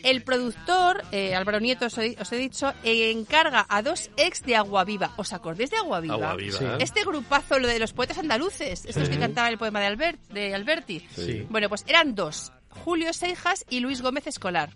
[0.02, 4.40] El productor, eh, Álvaro Nieto, os he, os he dicho, eh, encarga a dos ex
[4.44, 5.12] de Agua Viva.
[5.18, 6.14] ¿Os acordáis de Agua Viva?
[6.14, 6.58] Agua viva.
[6.58, 6.64] Sí.
[6.64, 6.76] ¿eh?
[6.80, 10.54] Este grupazo, lo de los poetas andaluces, estos que cantaban el poema de, Albert, de
[10.54, 11.06] Alberti.
[11.14, 11.46] Sí.
[11.50, 14.70] Bueno, pues eran dos, Julio Seijas y Luis Gómez Escolar.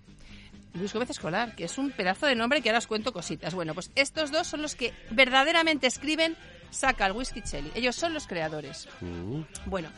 [0.75, 3.55] Luis Gómez Escolar, que es un pedazo de nombre que ahora os cuento cositas.
[3.55, 6.37] Bueno, pues estos dos son los que verdaderamente escriben
[6.71, 7.71] Saca el Whisky Chelly.
[7.75, 8.89] Ellos son los creadores.
[9.01, 9.41] Mm.
[9.65, 9.89] Bueno,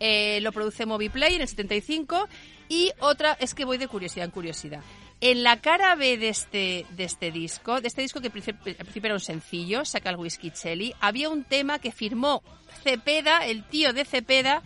[0.00, 2.28] eh, lo produce Moviplay en el 75
[2.68, 4.80] y otra, es que voy de curiosidad en curiosidad.
[5.20, 9.06] En la cara B de este, de este disco, de este disco que al principio
[9.06, 12.42] era un sencillo, Saca el Whisky Chelly, había un tema que firmó
[12.84, 14.62] Cepeda, el tío de Cepeda,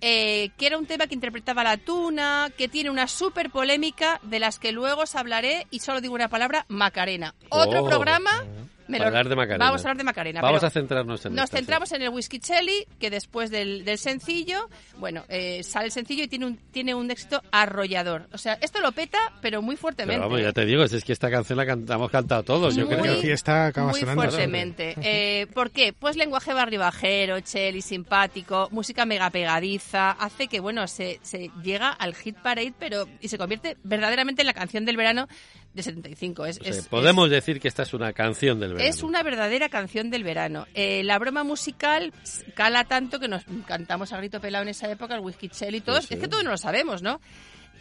[0.00, 4.38] eh, que era un tema que interpretaba la tuna, que tiene una súper polémica de
[4.38, 7.34] las que luego os hablaré y solo digo una palabra, Macarena.
[7.48, 7.88] Otro Oh.
[7.88, 8.44] programa...
[8.90, 9.64] me lo- Para hablar de Macarena.
[9.64, 10.40] Vamos a hablar de Macarena.
[10.42, 11.60] Vamos pero a centrarnos en Nos esta, sí.
[11.62, 16.24] centramos en el Whisky Chelly, que después del, del sencillo, bueno, eh, sale el sencillo
[16.24, 18.28] y tiene un, tiene un éxito arrollador.
[18.32, 20.18] O sea, esto lo peta, pero muy fuertemente.
[20.20, 22.86] Pero vamos, ya te digo, si es que esta canción la cantamos cantado todos, yo
[22.86, 23.14] Muy- creo.
[23.14, 24.22] La fiesta acaba muy sonando.
[24.22, 24.94] fuertemente.
[25.02, 25.92] Eh, ¿Por qué?
[25.92, 32.14] Pues lenguaje barribajero, cheli, simpático, música mega pegadiza, hace que, bueno, se, se llega al
[32.14, 35.28] hit parade, pero y se convierte verdaderamente en la canción del verano
[35.74, 36.46] de 75.
[36.46, 38.88] Es, O sea, es- podemos decir que esta es una canción del verano.
[38.90, 40.66] es una verdadera canción del verano.
[40.74, 42.12] Eh, la broma musical
[42.54, 45.80] cala tanto que nos cantamos a grito pelado en esa época, el Whisky Shell y
[45.80, 46.00] todos.
[46.02, 46.14] Sí, sí.
[46.14, 47.20] Es que todos no lo sabemos, ¿no?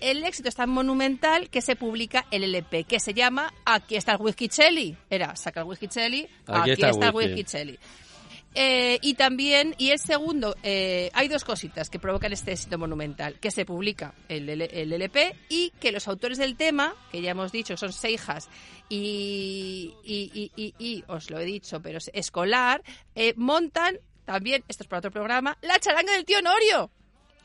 [0.01, 4.13] El éxito es tan monumental que se publica el LP, que se llama Aquí está
[4.13, 4.95] el Whisky Chelly.
[5.09, 7.33] Era, saca el Whisky Chelly, aquí, está, el whisky.
[7.33, 7.79] Whisky Chelly.
[8.55, 13.39] Eh, y también, y el segundo, eh, hay dos cositas que provocan este éxito monumental,
[13.39, 17.31] que se publica el, L- el LP y que los autores del tema, que ya
[17.31, 18.49] hemos dicho son Seijas
[18.89, 22.81] y, y, y, y- os lo he dicho, pero es escolar,
[23.15, 26.91] eh, montan también, esto es para otro programa, la charanga del tío Norio.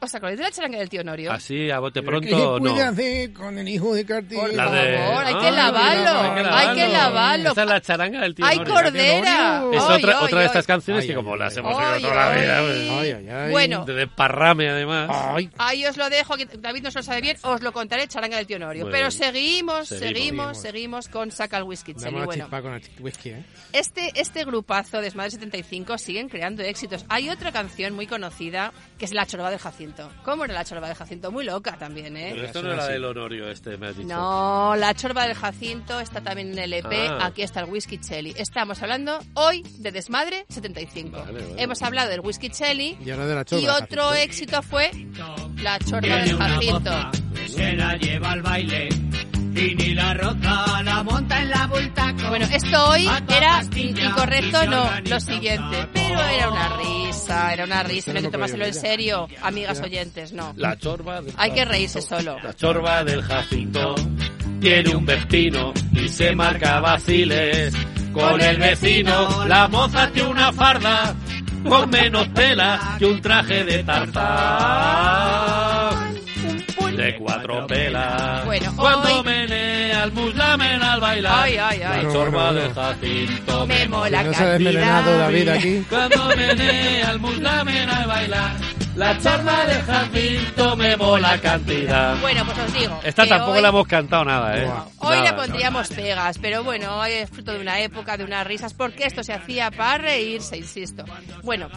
[0.05, 1.33] ¿Os acordáis de la charanga del tío Norio?
[1.33, 2.91] Así, a bote ¿Qué pronto, se puede no.
[2.91, 4.41] hacer con el hijo de Cartier?
[4.41, 7.51] Por La favor, de- hay que Ah, lavarlo, mira, hay que lavarlo.
[7.53, 8.75] Esa es la charanga del tío ¡Ay, Norio.
[8.75, 9.65] cordera!
[9.73, 10.47] Es Ay, otra, ay, otra de ay.
[10.47, 13.51] estas canciones Ay, que como las hemos oído toda la vida, pues, Ay, ay, ay.
[13.51, 15.11] Bueno, de desparrame además.
[15.13, 18.07] Ay, Ahí os lo dejo, que David no se lo sabe bien, os lo contaré,
[18.09, 18.85] charanga del tío Norio.
[18.85, 20.61] Muy Pero seguimos, Seguimos.
[20.61, 23.45] seguimos, con Saca el Whisky una Bueno, con el whisky, ¿eh?
[23.73, 27.05] este, este grupazo de Desmadre 75 siguen creando éxitos.
[27.09, 30.11] Hay otra canción muy conocida que es La Chorba del Jacinto.
[30.25, 31.31] ¿Cómo era La Chorba del Jacinto?
[31.31, 32.47] Muy loca también, Pero ¿eh?
[32.47, 34.09] esto no era del Honorio este, me has dicho.
[34.09, 36.93] No, La Chorba del Jacinto está también en el EP.
[37.11, 37.27] Ah.
[37.27, 38.35] Aquí está el Whisky Chelly.
[38.37, 41.19] Estamos hablando hoy de Desmadre 75.
[41.19, 41.63] Vale, vale.
[41.63, 42.99] Hemos hablado del Whisky Chelly.
[43.05, 43.63] Y ahora de la chorba.
[43.63, 44.15] Y del otro Jacinto.
[44.15, 44.91] éxito fue
[45.63, 46.93] La Chorba del Jacinto.
[47.49, 48.89] Se la lleva al baile
[49.55, 52.29] y ni la roza la monta en la bultaco.
[52.29, 55.89] Bueno, esto hoy era incorrecto, no, lo siguiente.
[55.93, 58.13] Pero era una risa, era una risa.
[58.13, 60.53] No hay que tomárselo en serio, amigas oyentes, no.
[60.57, 62.37] La chorba del Hay que reírse solo.
[62.43, 63.95] La chorba del Jacinto.
[64.61, 67.75] tiene un vecino y se marca vaciles.
[68.13, 71.15] Con el vecino, la moza tiene una farda
[71.69, 74.25] con menos tela que un traje de tarzán.
[76.97, 78.45] De cuatro pelas.
[78.45, 79.15] Bueno, Cuando hoy-
[80.05, 81.33] el muslamen al bailar.
[81.45, 82.03] Ay, ay, ay.
[82.05, 85.19] La chorba de Jacinto Me mola No se ha desmelenado cantidad.
[85.19, 85.87] David aquí.
[85.89, 88.53] Cuando menea el muslamen al bailar.
[88.97, 92.17] La chorba de Jacinto me mola cantidad.
[92.21, 93.01] Bueno, pues os digo.
[93.03, 94.71] Esta que tampoco hoy- la hemos cantado nada, ¿eh?
[94.99, 98.47] Hoy Nada, le pondríamos pegas, pero bueno, hoy es fruto de una época, de unas
[98.47, 101.05] risas, porque esto se hacía para reírse, insisto.
[101.43, 101.69] Bueno,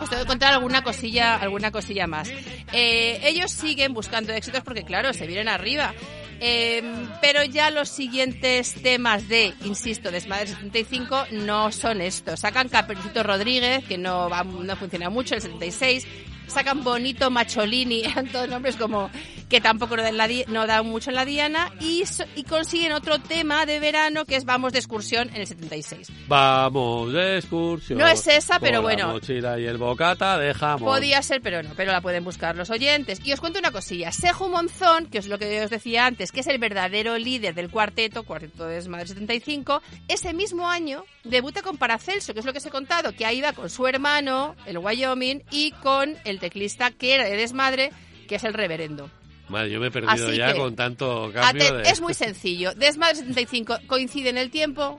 [0.00, 2.28] os tengo que contar alguna cosilla, alguna cosilla más.
[2.72, 5.94] Eh, ellos siguen buscando éxitos porque, claro, se vienen arriba.
[6.40, 6.82] Eh,
[7.20, 12.40] pero ya los siguientes temas de, insisto, Desmadre 75 no son estos.
[12.40, 16.06] Sacan Caperucito Rodríguez, que no, va, no funciona mucho, el 76.
[16.48, 19.10] Sacan Bonito Macholini, eran todos nombres como
[19.48, 21.70] que tampoco no dan, la di- no dan mucho en la Diana.
[21.80, 25.46] Y, so- y consiguen otro tema de verano que es Vamos de excursión en el
[25.46, 26.10] 76.
[26.26, 27.98] Vamos de excursión.
[27.98, 29.12] No es esa, pero con la bueno.
[29.12, 30.82] mochila y el bocata dejamos.
[30.82, 33.20] Podía ser, pero no, pero la pueden buscar los oyentes.
[33.24, 34.10] Y os cuento una cosilla.
[34.12, 37.70] Seju Monzón, que es lo que os decía antes, que es el verdadero líder del
[37.70, 42.58] cuarteto, cuarteto de Desmadre 75, ese mismo año debuta con Paracelso, que es lo que
[42.58, 46.90] os he contado, que ahí va con su hermano, el Wyoming, y con el teclista
[46.90, 47.90] que era de Desmadre,
[48.28, 49.10] que es el reverendo.
[49.48, 51.88] Madre, yo me he perdido Así ya que, con tanto cambio de...
[51.88, 52.74] Es muy sencillo.
[52.74, 54.98] Desmadre 75 coincide en el tiempo,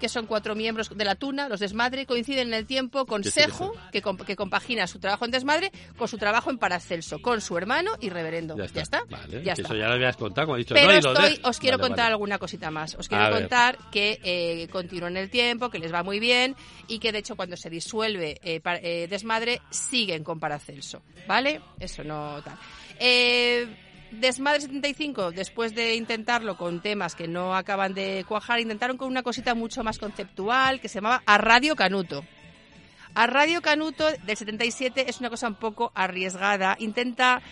[0.00, 3.28] que son cuatro miembros de la Tuna, los Desmadre, coinciden en el tiempo con ¿Qué
[3.28, 3.74] es Seju, eso?
[3.92, 7.56] que, comp- que compagina su trabajo en Desmadre con su trabajo en Paracelso, con su
[7.56, 8.56] hermano y reverendo.
[8.56, 9.02] Ya está.
[9.08, 9.62] Vale, Ya está.
[9.68, 10.74] Eso ya lo habías contado, como he dicho.
[10.74, 12.12] Pero no, estoy, os quiero Vale, contar vale.
[12.12, 12.94] alguna cosita más.
[12.96, 13.40] Os quiero A ver.
[13.40, 16.56] contar que eh, continúan en el tiempo, que les va muy bien
[16.88, 21.02] y que de hecho cuando se disuelve eh, eh, Desmadre siguen con Paracelso.
[21.26, 21.60] ¿Vale?
[21.80, 22.56] Eso no tal.
[22.98, 23.66] Eh,
[24.20, 29.22] Desmadre 75, después de intentarlo con temas que no acaban de cuajar, intentaron con una
[29.22, 32.24] cosita mucho más conceptual que se llamaba A Radio Canuto.
[33.14, 36.76] A Radio Canuto del 77 es una cosa un poco arriesgada.
[36.80, 37.42] Intenta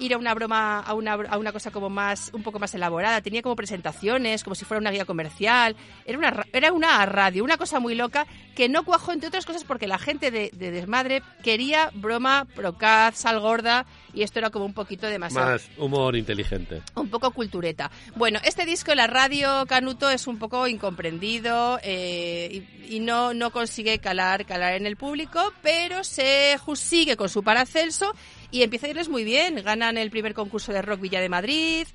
[0.00, 3.20] ir a una broma, a una, a una cosa como más, un poco más elaborada.
[3.20, 5.76] Tenía como presentaciones, como si fuera una guía comercial.
[6.04, 9.46] Era una, ra- era una radio, una cosa muy loca que no cuajó, entre otras
[9.46, 14.50] cosas, porque la gente de, de Desmadre quería broma, procaz, sal gorda, y esto era
[14.50, 16.82] como un poquito demasiado Más humor inteligente.
[16.96, 17.90] un poco cultureta.
[18.16, 23.50] Bueno, este disco, la radio Canuto, es un poco incomprendido eh, y, y no, no
[23.50, 28.14] consigue calar, calar en el público, pero se sigue con su Paracelso
[28.50, 29.56] y empieza a irles muy bien.
[29.64, 31.86] Ganan el primer concurso de rock Villa de Madrid.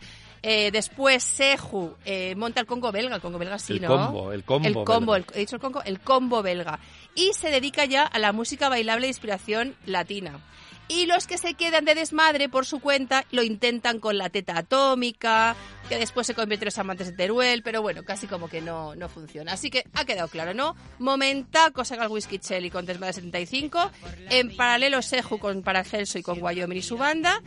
[0.45, 3.87] eh, después Seju eh, monta el Congo belga, el Congo belga sí, El ¿no?
[3.87, 5.27] combo, el combo El combo, belga.
[5.31, 6.79] el- he dicho el Congo, el combo belga.
[7.15, 10.39] Y se dedica ya a la música bailable de inspiración latina.
[10.87, 14.57] Y los que se quedan de desmadre por su cuenta lo intentan con la teta
[14.57, 15.55] atómica,
[15.89, 18.95] que después se convierte en los amantes de Teruel, pero bueno, casi como que no,
[18.95, 19.53] no funciona.
[19.53, 20.75] Así que ha quedado claro, ¿no?
[20.99, 23.91] Momentaco saca el Whisky Chelly con Desmadre 75,
[24.29, 27.41] en paralelo Seju con Paracelso y con Wyoming y su banda.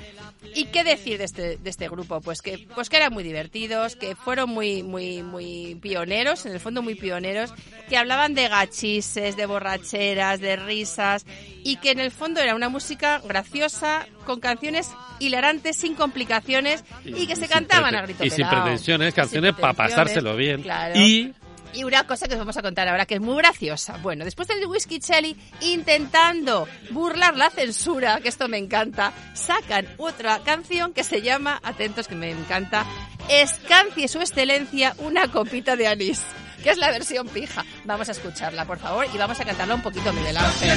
[0.55, 2.21] ¿Y qué decir de este, de este grupo?
[2.21, 6.61] Pues que, pues que eran muy divertidos, que fueron muy, muy, muy pioneros, en el
[6.61, 7.53] fondo muy pioneros,
[7.89, 11.27] que hablaban de gachises, de borracheras, de risas,
[11.63, 17.27] y que en el fondo era una música graciosa, con canciones hilarantes, sin complicaciones, y,
[17.27, 20.63] que se cantaban a grito Y sin pretensiones, canciones para pasárselo bien.
[20.63, 20.99] claro.
[20.99, 21.35] Y
[21.73, 23.99] Y una cosa que os vamos a contar ahora que es muy graciosa.
[24.03, 30.41] Bueno, después del Whisky Chelly intentando burlar la censura, que esto me encanta, sacan otra
[30.41, 32.87] canción que se llama, atentos que me encanta,
[33.29, 36.23] Escancie su excelencia una copita de anís,
[36.67, 37.65] que es la versión pija.
[37.85, 40.77] Vamos a escucharla, por favor, y vamos a cantarla un poquito Miguel Ángel.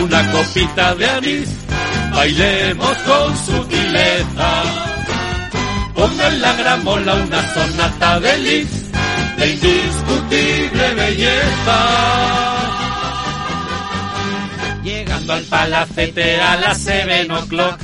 [0.00, 1.48] una copita de anís,
[2.12, 4.62] bailemos con sutileza.
[5.92, 8.92] Ponga en la gramola una sonata de lis,
[9.38, 11.78] de indiscutible belleza.
[14.84, 17.80] Llegando al palacete a las seven o'clock,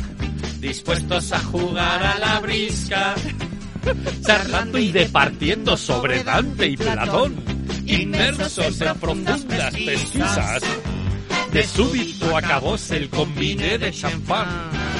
[0.60, 3.16] dispuestos a jugar a la brisca,
[4.26, 7.36] charlando y departiendo sobre Dante y Platón,
[7.86, 10.62] inmersos en profundas pesquisas.
[11.52, 14.48] De súbito acabóse el combiné de champán,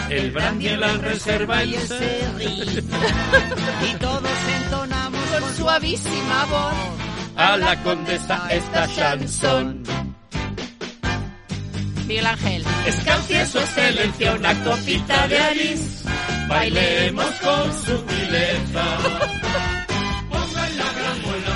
[0.08, 2.84] el brandy la reserva y el
[3.90, 4.30] Y todos
[4.62, 6.74] entonamos Con suavísima voz.
[7.36, 9.82] a la condesa esta chanson.
[12.08, 12.64] Miguel Ángel.
[12.86, 16.04] Escancie su excelencia una copita de anís,
[16.48, 18.84] bailemos con sutileza.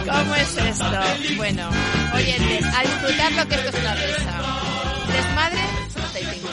[0.05, 1.01] ¿Cómo es esto?
[1.37, 1.71] Bueno,
[2.15, 4.43] oyentes, a disfrutar lo que esto es una risa.
[5.12, 5.62] Desmadre,
[6.12, 6.49] 75.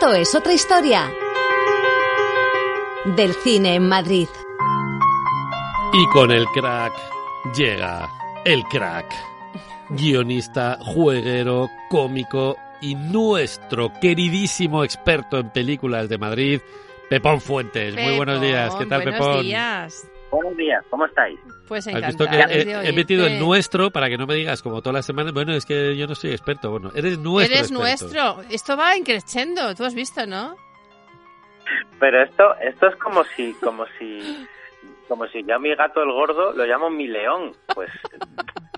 [0.00, 1.12] Esto es otra historia
[3.16, 4.28] del cine en Madrid.
[5.92, 6.92] Y con el crack
[7.52, 8.08] llega
[8.44, 9.12] el crack.
[9.88, 16.60] Guionista, jueguero, cómico y nuestro queridísimo experto en películas de Madrid,
[17.10, 17.96] Pepón Fuentes.
[17.96, 18.72] Muy buenos días.
[18.76, 19.42] ¿Qué tal, buenos Pepón?
[19.42, 20.06] días.
[20.30, 21.38] Buenos días, ¿cómo estáis?
[21.66, 22.38] Pues Has visto que
[22.84, 25.64] he, metido el nuestro para que no me digas como todas las semanas, bueno, es
[25.64, 26.70] que yo no soy experto.
[26.70, 27.82] Bueno, eres nuestro Eres experto.
[27.82, 28.42] nuestro.
[28.50, 30.56] Esto va increciendo, tú has visto, ¿no?
[31.98, 34.46] Pero esto, esto es como si, como si,
[35.08, 37.52] como si yo a mi gato el gordo lo llamo mi león.
[37.74, 37.90] Pues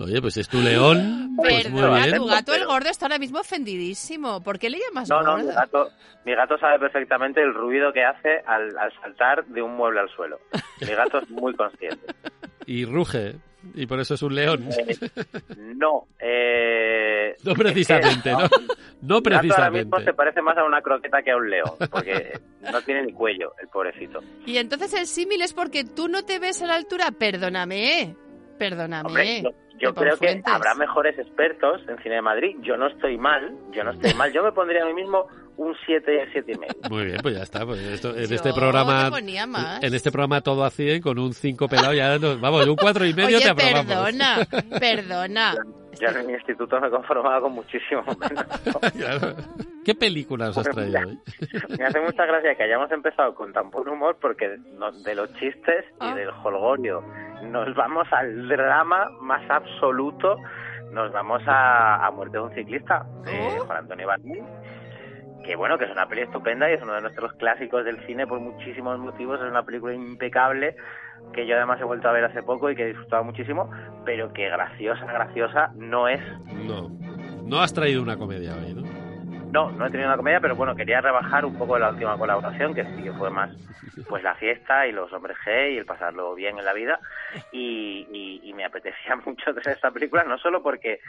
[0.01, 2.17] Oye, pues es tu león, pues muy bien.
[2.17, 4.43] tu gato el gordo está ahora mismo ofendidísimo.
[4.43, 5.47] ¿Por qué le llamas no, no, gordo?
[5.49, 5.89] mi gato,
[6.25, 10.09] mi gato sabe perfectamente el ruido que hace al, al saltar de un mueble al
[10.11, 10.39] suelo.
[10.81, 12.15] Mi gato es muy consciente.
[12.67, 13.35] Y ruge,
[13.75, 14.69] y por eso es un león.
[14.77, 14.97] Eh,
[15.77, 18.39] no, eh, No precisamente, que, ¿no?
[19.03, 20.05] No gato ahora mismo precisamente.
[20.05, 22.39] se parece más a una croqueta que a un león, porque
[22.73, 24.21] no tiene ni cuello, el pobrecito.
[24.47, 27.11] Y entonces el símil es porque tú no te ves a la altura.
[27.13, 28.15] Perdóname.
[28.59, 29.07] Perdóname.
[29.07, 29.43] Hombre,
[29.79, 32.57] yo, creo que habrá mejores expertos en Cine de Madrid.
[32.61, 34.33] Yo no estoy mal, yo no estoy mal.
[34.33, 35.27] Yo me pondría a mí mismo
[35.61, 36.75] un 7, 7 y medio.
[36.91, 37.65] Muy bien, pues ya está.
[37.67, 39.11] Pues esto- en Yo este programa,
[39.83, 43.05] en este programa todo a 100 con un 5 pelado ya nos, vamos, un 4
[43.07, 43.87] y medio Oye, te aprobamos.
[43.87, 44.37] perdona,
[44.81, 45.55] perdona.
[46.01, 48.45] Yo en mi instituto me conformaba con muchísimo menos.
[48.97, 49.37] Claro.
[49.85, 51.19] ¿Qué película os has traído hoy?
[51.79, 54.49] Me hace mucha gracia que hayamos empezado con tan buen humor porque
[55.05, 56.15] de los chistes y Ah.
[56.15, 57.03] del holgorio
[57.45, 60.37] nos vamos al drama más absoluto.
[60.93, 63.65] Nos vamos a, a Muerte de un ciclista de Oh.
[63.67, 64.45] Juan Antonio Bardem.
[65.45, 68.27] Que bueno, que es una peli estupenda y es uno de nuestros clásicos del cine
[68.27, 69.41] por muchísimos motivos.
[69.41, 70.77] Es una película impecable
[71.33, 73.71] que yo además he vuelto a ver hace poco y que he disfrutado muchísimo,
[74.05, 76.21] pero que graciosa, graciosa no es
[76.53, 76.91] No,
[77.47, 78.83] no has traído una comedia hoy, ¿no?
[79.53, 82.73] no, no he tenido una comedia, pero bueno, quería rebajar un poco la última colaboración,
[82.75, 83.51] que sí que fue más
[84.09, 87.01] pues la fiesta y los hombres G y el pasarlo bien en la vida.
[87.53, 91.01] Y, y- y me apetecía mucho ver esta película, no solo porque,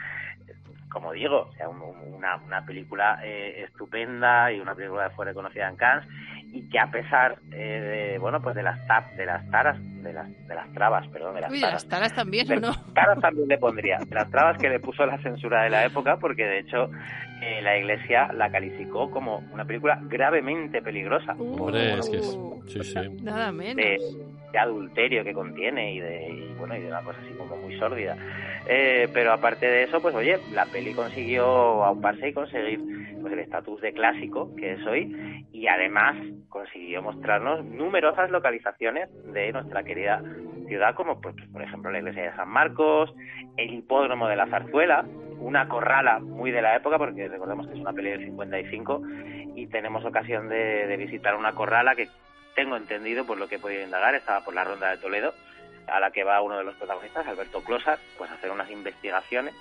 [0.92, 5.14] como digo, o sea, un- un- una, una película eh, estupenda y una película que
[5.16, 6.06] fue reconocida en Cannes
[6.52, 10.12] y que a pesar eh, de, bueno, pues de las tap, de las taras, de
[10.12, 12.68] las, de las trabas, perdón, de las Uy, taras, las taras también, de ¿o no?
[12.68, 13.98] las taras también le pondría.
[13.98, 16.90] De las trabas que le puso la censura de la época, porque de hecho
[17.42, 21.34] eh, la Iglesia la calificó como una película gravemente peligrosa.
[21.38, 21.56] Uh.
[21.56, 22.38] por- es que es...
[22.68, 23.00] Sí, sí.
[23.22, 24.02] Nada menos.
[24.52, 27.56] De, de adulterio que contiene y de y, bueno y de una cosa así como
[27.56, 28.16] muy sórdida.
[28.68, 31.44] Eh, pero aparte de eso pues oye la peli consiguió
[31.84, 32.80] auparse y conseguir
[33.20, 36.16] pues el estatus de clásico que es hoy y además
[36.48, 40.22] consiguió mostrarnos numerosas localizaciones de nuestra querida
[40.68, 43.12] ciudad como pues por ejemplo la iglesia de San Marcos
[43.56, 45.04] el hipódromo de la Zarzuela
[45.38, 49.02] una corrala muy de la época porque recordemos que es una peli del 55
[49.56, 52.08] y tenemos ocasión de visitar una corrala que
[52.54, 55.34] tengo entendido, por lo que he podido indagar, estaba por la ronda de Toledo,
[55.86, 59.54] a la que va uno de los protagonistas, Alberto Closar, pues a hacer unas investigaciones.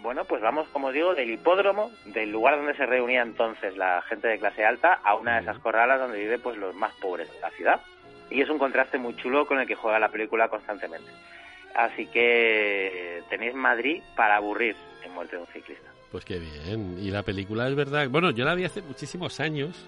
[0.00, 4.28] Bueno, pues vamos, como digo, del hipódromo, del lugar donde se reunía entonces la gente
[4.28, 7.40] de clase alta, a una de esas corralas donde vive pues los más pobres de
[7.40, 7.80] la ciudad.
[8.30, 11.10] Y es un contraste muy chulo con el que juega la película constantemente.
[11.74, 15.88] Así que tenéis Madrid para aburrir en Muerte de un ciclista.
[16.12, 16.98] Pues qué bien.
[16.98, 18.08] Y la película es verdad.
[18.08, 19.86] Bueno, yo la vi hace muchísimos años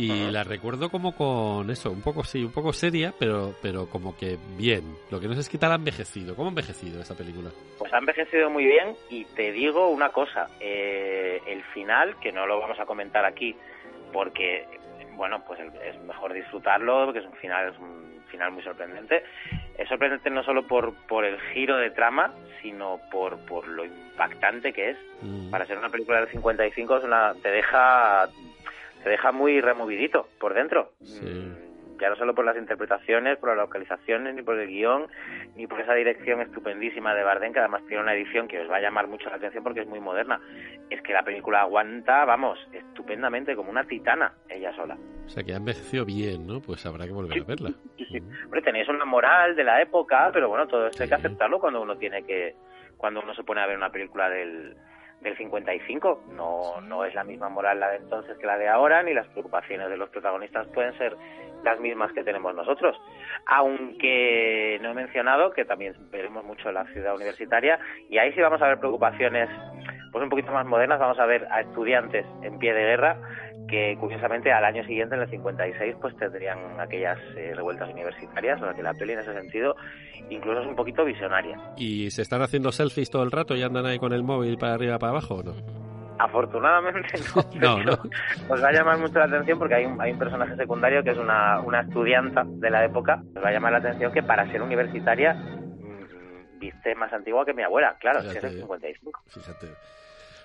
[0.00, 4.16] y la recuerdo como con eso, un poco sí, un poco seria, pero pero como
[4.16, 4.96] que bien.
[5.10, 6.34] Lo que no sé es qué tal ha envejecido.
[6.34, 7.50] ¿Cómo ha envejecido esa película?
[7.78, 12.46] Pues ha envejecido muy bien y te digo una cosa, eh, el final, que no
[12.46, 13.54] lo vamos a comentar aquí
[14.12, 14.66] porque,
[15.16, 19.22] bueno, pues es mejor disfrutarlo, porque es un final, es un final muy sorprendente.
[19.76, 24.72] Es sorprendente no solo por, por el giro de trama, sino por, por lo impactante
[24.72, 24.98] que es.
[25.22, 25.50] Mm.
[25.50, 28.28] Para ser una película del 55 es una, te deja
[29.02, 30.92] te deja muy removidito por dentro.
[31.02, 31.24] Sí.
[31.26, 35.06] Mm, Ya no solo por las interpretaciones, por las localizaciones, ni por el guion,
[35.54, 38.76] ni por esa dirección estupendísima de Bardem, que además tiene una edición que os va
[38.76, 40.40] a llamar mucho la atención porque es muy moderna.
[40.88, 44.96] Es que la película aguanta, vamos, estupendamente, como una titana, ella sola.
[45.26, 46.60] O sea, que ha envejecido bien, ¿no?
[46.62, 47.70] Pues habrá que volver a verla.
[47.98, 48.18] Sí, sí.
[48.20, 48.44] Mm.
[48.44, 51.82] Hombre, tenéis una moral de la época, pero bueno, todo esto hay que aceptarlo cuando
[51.82, 52.54] uno tiene que,
[52.96, 54.74] cuando uno se pone a ver una película del,
[55.20, 56.24] del 55.
[56.32, 59.26] No, no es la misma moral la de entonces que la de ahora, ni las
[59.28, 61.16] preocupaciones de los protagonistas pueden ser
[61.62, 62.96] las mismas que tenemos nosotros.
[63.46, 68.62] Aunque no he mencionado que también veremos mucho la ciudad universitaria y ahí sí vamos
[68.62, 69.48] a ver preocupaciones
[70.10, 73.16] pues un poquito más modernas, vamos a ver a estudiantes en pie de guerra
[73.68, 78.64] que curiosamente al año siguiente, en el 56, pues tendrían aquellas eh, revueltas universitarias, o
[78.64, 79.76] sea que la peli en ese sentido
[80.28, 81.56] incluso es un poquito visionaria.
[81.76, 84.74] ¿Y se están haciendo selfies todo el rato y andan ahí con el móvil para
[84.74, 85.54] arriba para abajo o no?
[86.18, 87.08] Afortunadamente
[87.60, 87.92] no, No, no.
[88.48, 91.10] Os va a llamar mucho la atención porque hay un, hay un personaje secundario que
[91.10, 93.22] es una, una estudianta de la época.
[93.34, 95.36] Os va a llamar la atención que para ser universitaria
[96.60, 98.60] viste más antigua que mi abuela, claro, es que es del Fíjate.
[98.62, 99.22] 55.
[99.26, 99.66] Fíjate.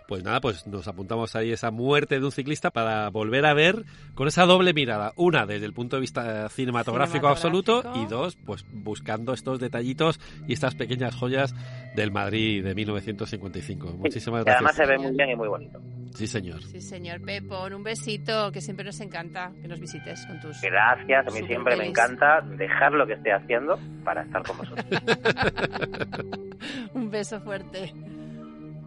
[0.08, 3.86] Pues nada, pues nos apuntamos ahí esa muerte de un ciclista para volver a ver
[4.14, 5.14] con esa doble mirada.
[5.16, 10.54] Una, desde el punto de vista cinematográfico, absoluto, y dos, pues buscando estos detallitos y
[10.54, 11.54] estas pequeñas joyas
[11.96, 13.94] del Madrid de 1955.
[13.98, 14.88] Muchísimas Y además gracias.
[14.88, 15.82] se ve muy bien y muy bonito.
[16.14, 16.64] Sí, señor.
[16.64, 20.62] Sí, señor Pepón, un besito, que siempre nos encanta que nos visites con tus...
[20.62, 24.86] Gracias, a mí siempre me encanta dejar lo que esté haciendo para estar con vosotros.
[26.94, 27.94] Un beso fuerte.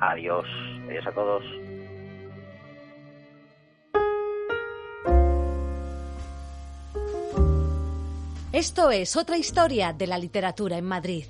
[0.00, 0.46] Adiós,
[0.86, 1.44] adiós a todos.
[8.52, 11.24] Esto es otra historia de la literatura en Madrid.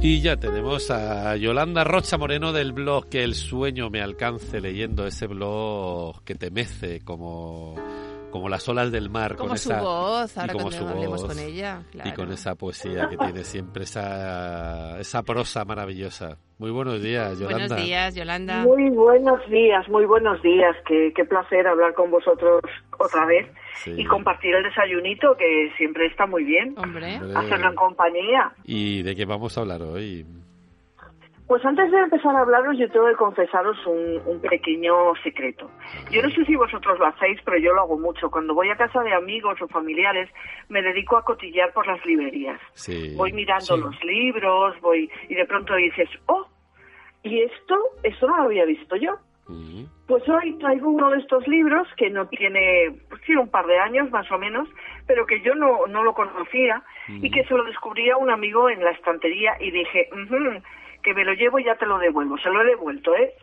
[0.00, 5.06] Y ya tenemos a Yolanda Rocha Moreno del blog Que el sueño me alcance leyendo
[5.06, 7.76] ese blog que te mece como,
[8.32, 9.36] como las olas del mar.
[9.36, 11.82] Como con su esa, voz, y ahora como cuando su hablemos voz, con ella.
[12.04, 16.38] Y con esa poesía que tiene siempre, esa, esa prosa maravillosa.
[16.58, 17.66] Muy buenos días, Yolanda.
[17.68, 18.62] Buenos días, Yolanda.
[18.62, 20.74] Muy buenos días, muy buenos días.
[20.86, 22.60] Qué, qué placer hablar con vosotros
[22.98, 23.46] otra vez
[23.84, 23.94] Sí.
[23.96, 26.74] y compartir el desayunito, que siempre está muy bien.
[26.76, 27.16] Hombre.
[27.16, 27.36] Hombre.
[27.38, 28.52] Hacerlo en compañía.
[28.64, 30.26] ¿Y de qué vamos a hablar hoy?
[31.48, 35.70] Pues antes de empezar a hablaros, yo tengo que confesaros un, un pequeño secreto.
[36.10, 38.30] Yo no sé si vosotros lo hacéis, pero yo lo hago mucho.
[38.30, 40.30] Cuando voy a casa de amigos o familiares,
[40.68, 42.58] me dedico a cotillar por las librerías.
[42.74, 43.14] Sí.
[43.16, 43.80] Voy mirando Sí.
[43.80, 46.46] los libros, voy y de pronto dices, oh,
[47.22, 47.76] ¿y esto?
[48.02, 49.16] Esto no lo había visto yo.
[49.48, 49.84] Mm.
[50.06, 53.78] Pues hoy traigo uno de estos libros que no tiene, pues tiene un par de
[53.78, 54.68] años más o menos,
[55.06, 58.70] pero que yo no, no lo conocía y que se lo descubrí a un amigo
[58.70, 60.62] en la estantería y dije, "Ujú,
[61.02, 62.38] que me lo llevo y ya te lo devuelvo.
[62.38, 63.34] Se lo he devuelto, ¿eh?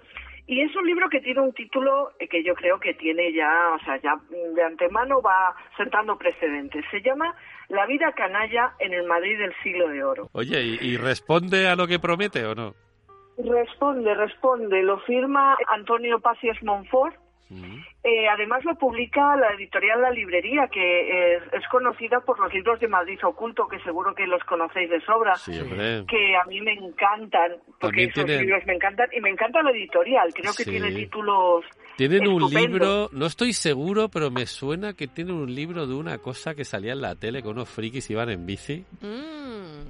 [0.48, 3.72] Y es un libro que tiene un título eh, que yo creo que tiene ya,
[3.76, 6.84] o sea, ya de antemano va sentando precedentes.
[6.90, 7.36] Se llama
[7.68, 10.30] La vida canalla en el Madrid del siglo de oro.
[10.32, 12.74] Oye, ¿y, y responde a lo que promete o no?
[13.38, 14.82] Responde, responde.
[14.82, 17.16] Lo firma Antonio Pacios Monfort.
[17.50, 17.80] Mm.
[18.04, 22.80] Eh, además lo publica la editorial La Librería, que es, es conocida por los libros
[22.80, 25.60] de Madrid Oculto, que seguro que los conocéis de sobra, Sí,
[26.08, 29.72] que a mí me encantan, porque También esos libros me encantan, y me encanta la
[29.72, 30.70] editorial, creo que Sí.
[30.70, 31.66] tiene títulos
[32.00, 32.70] Tienen un estupendos.
[32.72, 36.64] libro, no estoy seguro, pero me suena que tienen un libro de una cosa que
[36.66, 38.86] salía en la tele con unos frikis iban en bici.
[39.02, 39.40] Mm.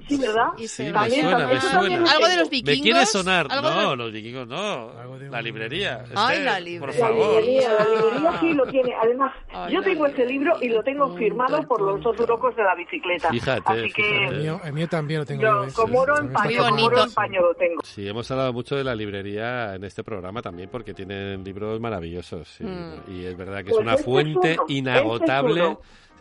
[0.08, 0.48] Sí, ¿verdad?
[0.56, 2.10] Sí, me suena, me suena.
[2.12, 2.76] Algo de los vikingos.
[2.78, 3.46] ¿Me quiere sonar?
[3.48, 4.90] algo de No, los- los vikingos no.
[4.98, 6.04] Algo de La un- librería.
[6.16, 7.00] Ay, Esther, la Por librería.
[7.00, 7.30] La favor.
[7.44, 8.94] librería, la librería sí lo tiene.
[9.00, 12.56] Además, Ay, yo la tengo ese libro y lo tengo firmado por los dos locos
[12.56, 13.30] de la bicicleta.
[13.30, 14.34] Fíjate, Así que fíjate.
[14.36, 17.12] El mío, el mío también lo tengo yo, como oro en paño, como oro en
[17.12, 17.80] paño lo tengo.
[17.84, 21.99] Sí, hemos hablado mucho de la librería en este programa también porque tienen libros maravillosos.
[22.44, 22.64] Sí.
[22.64, 22.94] Mm.
[23.08, 25.76] Y es verdad que es Pues una este es fuente este es inagotable.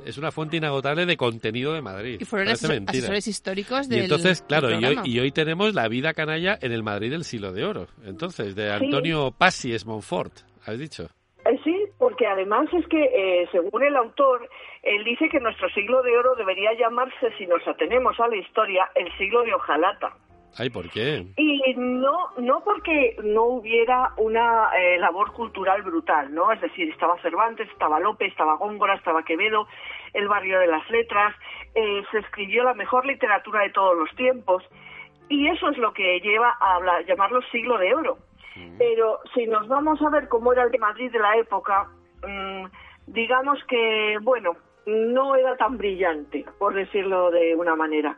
[0.05, 2.17] Es una fuente inagotable de contenido de Madrid.
[2.21, 2.99] Y fueron asesor- mentira.
[2.99, 6.83] asesores históricos Y entonces, claro, y hoy, y hoy tenemos la vida canalla en el
[6.83, 7.87] Madrid del siglo de oro.
[8.05, 10.31] Entonces, de Antonio Pasis Monfort,
[10.65, 11.03] has dicho.
[11.45, 14.47] Eh, Sí, porque además es que, eh, según el autor,
[14.83, 18.89] él dice que nuestro siglo de oro debería llamarse, si nos atenemos a la historia,
[18.95, 20.15] el siglo de hojalata.
[20.57, 21.25] Ay, ¿por qué?
[21.37, 26.51] Y no, no porque no hubiera una eh, labor cultural brutal, ¿no?
[26.51, 29.67] Es decir, estaba Cervantes, estaba Lope, estaba Góngora, estaba Quevedo,
[30.13, 31.35] el barrio de las letras,
[31.75, 34.63] eh, se escribió la mejor literatura de todos los tiempos,
[35.29, 38.17] y eso es lo que lleva a hablar- llamarlo siglo de oro.
[38.77, 41.87] Pero si nos vamos a ver cómo era el de Madrid de la época,
[42.27, 42.65] mm,
[43.07, 48.17] digamos que, bueno, no era tan brillante, por decirlo de una manera.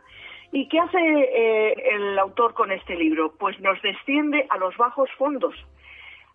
[0.52, 3.32] ¿Y qué hace eh, el autor con este libro?
[3.38, 5.54] Pues nos desciende a los bajos fondos,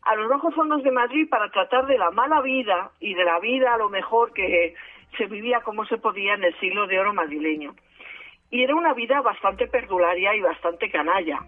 [0.02, 3.40] a los bajos fondos de Madrid para tratar de la mala vida y de la
[3.40, 4.74] vida a lo mejor que
[5.18, 7.76] se vivía como se podía en el siglo de oro madrileño.
[8.50, 11.40] Y era una vida bastante perdularia y bastante canalla,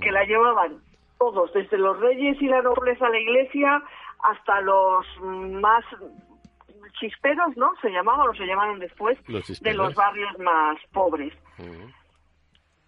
[0.00, 0.80] que la llevaban
[1.18, 3.82] todos, desde los reyes y la nobleza a la iglesia
[4.22, 5.84] hasta los más
[7.00, 7.72] chisperos, ¿no?
[7.80, 11.32] Se llamaban o se llamaron después, Los de los barrios más pobres.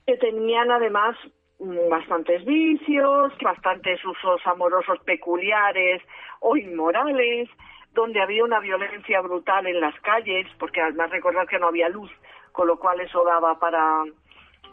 [0.06, 1.16] Que tenían además
[1.58, 6.02] mm, bastantes vicios, bastantes usos amorosos peculiares
[6.40, 7.48] o inmorales,
[7.92, 12.10] donde había una violencia brutal en las calles, porque además recordar que no había luz,
[12.52, 14.04] con lo cual eso daba para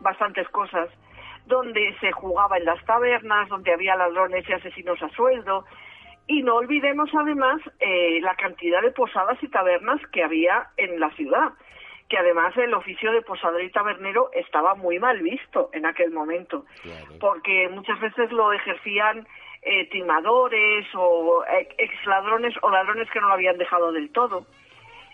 [0.01, 0.89] bastantes cosas,
[1.45, 5.65] donde se jugaba en las tabernas, donde había ladrones y asesinos a sueldo,
[6.27, 11.09] y no olvidemos además eh, la cantidad de posadas y tabernas que había en la
[11.11, 11.53] ciudad,
[12.11, 16.65] que además el oficio de posador y tabernero estaba muy mal visto en aquel momento,
[17.21, 19.25] porque muchas veces lo ejercían
[19.61, 21.41] eh, timadores o
[21.77, 24.45] ex ladrones o ladrones que no lo habían dejado del todo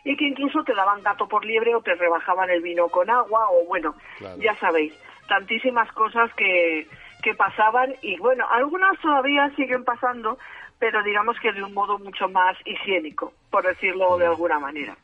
[0.03, 3.47] y que incluso te daban gato por liebre o te rebajaban el vino con agua
[3.51, 3.93] o bueno,
[4.39, 4.91] ya sabéis,
[5.27, 6.87] tantísimas cosas que,
[7.21, 10.39] que pasaban y bueno, algunas todavía siguen pasando,
[10.79, 14.97] pero digamos que de un modo mucho más higiénico, por decirlo de alguna manera.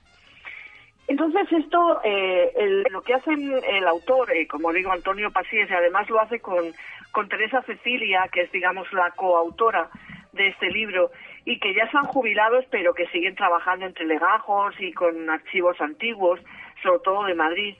[1.07, 6.09] Entonces esto, eh, lo que hace el autor, eh, como digo, Antonio Pasíes, y además
[6.09, 6.73] lo hace con,
[7.11, 9.89] con Teresa Cecilia, que es, digamos, la coautora
[10.31, 11.11] de este libro,
[11.45, 15.79] y que ya se han jubilado, pero que siguen trabajando entre legajos y con archivos
[15.81, 16.39] antiguos,
[16.81, 17.75] sobre todo de Madrid.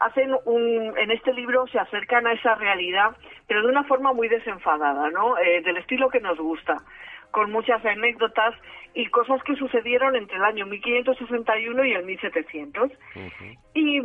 [0.00, 3.16] Hacen un, en este libro se acercan a esa realidad,
[3.46, 5.38] pero de una forma muy desenfadada, ¿no?
[5.38, 6.82] Eh, del estilo que nos gusta,
[7.30, 8.54] con muchas anécdotas
[8.94, 12.90] y cosas que sucedieron entre el año 1561 y el 1700.
[13.74, 14.00] Y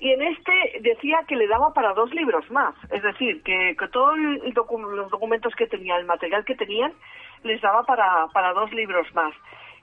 [0.00, 3.88] y en este decía que le daba para dos libros más, es decir, que, que
[3.88, 6.94] todos los documentos que tenía, el material que tenían,
[7.42, 9.34] les daba para, para dos libros más,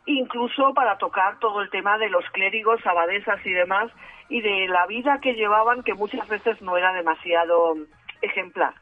[0.08, 3.92] incluso para tocar todo el tema de los clérigos, abadesas y demás,
[4.28, 7.76] y de la vida que llevaban, que muchas veces no era demasiado
[8.24, 8.74] ejemplar,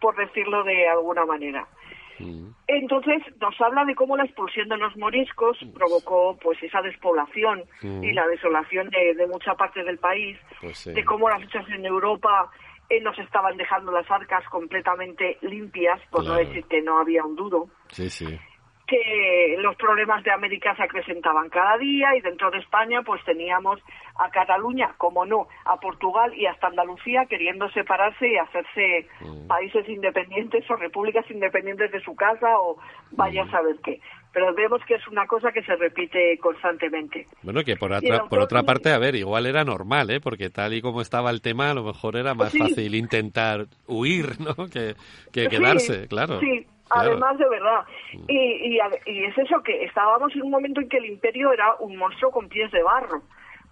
[0.00, 1.66] por decirlo de alguna manera.
[2.66, 8.12] Entonces nos habla de cómo la expulsión de los moriscos provocó pues esa despoblación y
[8.12, 12.50] la desolación de, mucha parte del país, pues de cómo las luchas en Europa
[12.88, 17.36] eh, nos estaban dejando las arcas completamente limpias, por no decir que no había un
[17.36, 17.68] duro.
[17.88, 18.38] Sí, sí
[18.86, 23.80] que los problemas de América se acrecentaban cada día y dentro de España pues teníamos
[24.16, 29.46] a Cataluña, como no, a Portugal y hasta Andalucía queriendo separarse y hacerse mm.
[29.46, 32.76] países independientes o repúblicas independientes de su casa o
[33.12, 33.50] vaya a mm.
[33.50, 34.00] saber qué.
[34.32, 37.26] Pero vemos que es una cosa que se repite constantemente.
[37.42, 40.20] Bueno, que por otra, por otra parte, a ver, igual era normal, ¿eh?
[40.20, 44.40] Porque tal y como estaba el tema, a lo mejor era más fácil intentar huir,
[44.40, 44.66] ¿no?
[44.66, 44.96] Que,
[45.32, 46.40] que quedarse, claro.
[46.40, 47.84] Sí, Además, de verdad.
[48.12, 48.24] Mm.
[48.28, 51.96] Y, y, es eso, que estábamos en un momento en que el imperio era un
[51.96, 53.22] monstruo con pies de barro,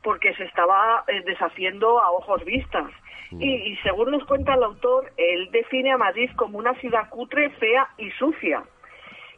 [0.02, 2.86] porque se estaba eh, deshaciendo a ojos vistas.
[3.30, 3.42] Mm.
[3.42, 7.50] Y, y, según nos cuenta el autor, él define a Madrid como una ciudad cutre,
[7.50, 8.62] fea y sucia,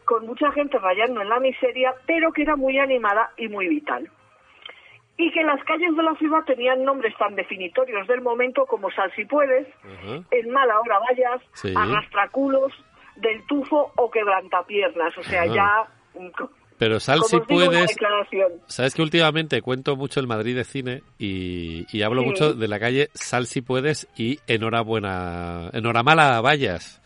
[0.04, 4.08] con mucha gente rayando en la miseria, pero que era muy animada y muy vital.
[5.16, 9.12] Y que las calles de la ciudad tenían nombres tan definitorios del momento como Sal
[9.14, 9.68] si puedes,
[10.32, 11.40] En mala hora vayas,
[11.76, 12.72] Arrastraculos,
[13.16, 15.86] del tufo o quebrantapiernas, o sea, ya...
[16.78, 17.94] Pero Sal, si puedes...
[18.66, 23.08] Sabes que últimamente cuento mucho el Madrid de cine y, hablo mucho de la calle
[23.14, 27.00] Sal, si puedes y Enhorabuena, Enhoramala Vayas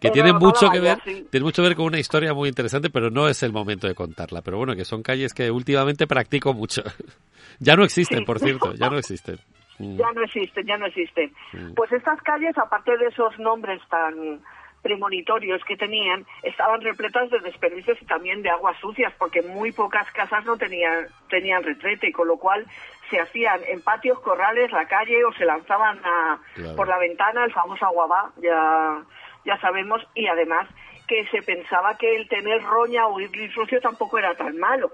[0.00, 3.10] que tiene mucho que ver, tiene mucho que ver con una historia muy interesante, pero
[3.10, 4.40] no es el momento de contarla.
[4.40, 6.82] Pero bueno, que son calles que últimamente practico mucho.
[7.60, 9.38] ya no existen, por cierto, ya no existen.
[9.78, 11.32] Ya no existen, ya no existen.
[11.52, 11.74] Mm.
[11.74, 14.40] Pues estas calles, aparte de esos nombres tan
[14.82, 20.10] premonitorios que tenían estaban repletas de desperdicios y también de aguas sucias, porque muy pocas
[20.12, 22.66] casas no tenían, tenían retrete, con lo cual
[23.10, 26.40] se hacían en patios, corrales, la calle o se lanzaban a,
[26.76, 29.02] por la ventana, el famoso aguabá, ya,
[29.44, 30.68] ya sabemos, y además
[31.08, 34.90] que se pensaba que el tener roña o ir sucio tampoco era tan malo.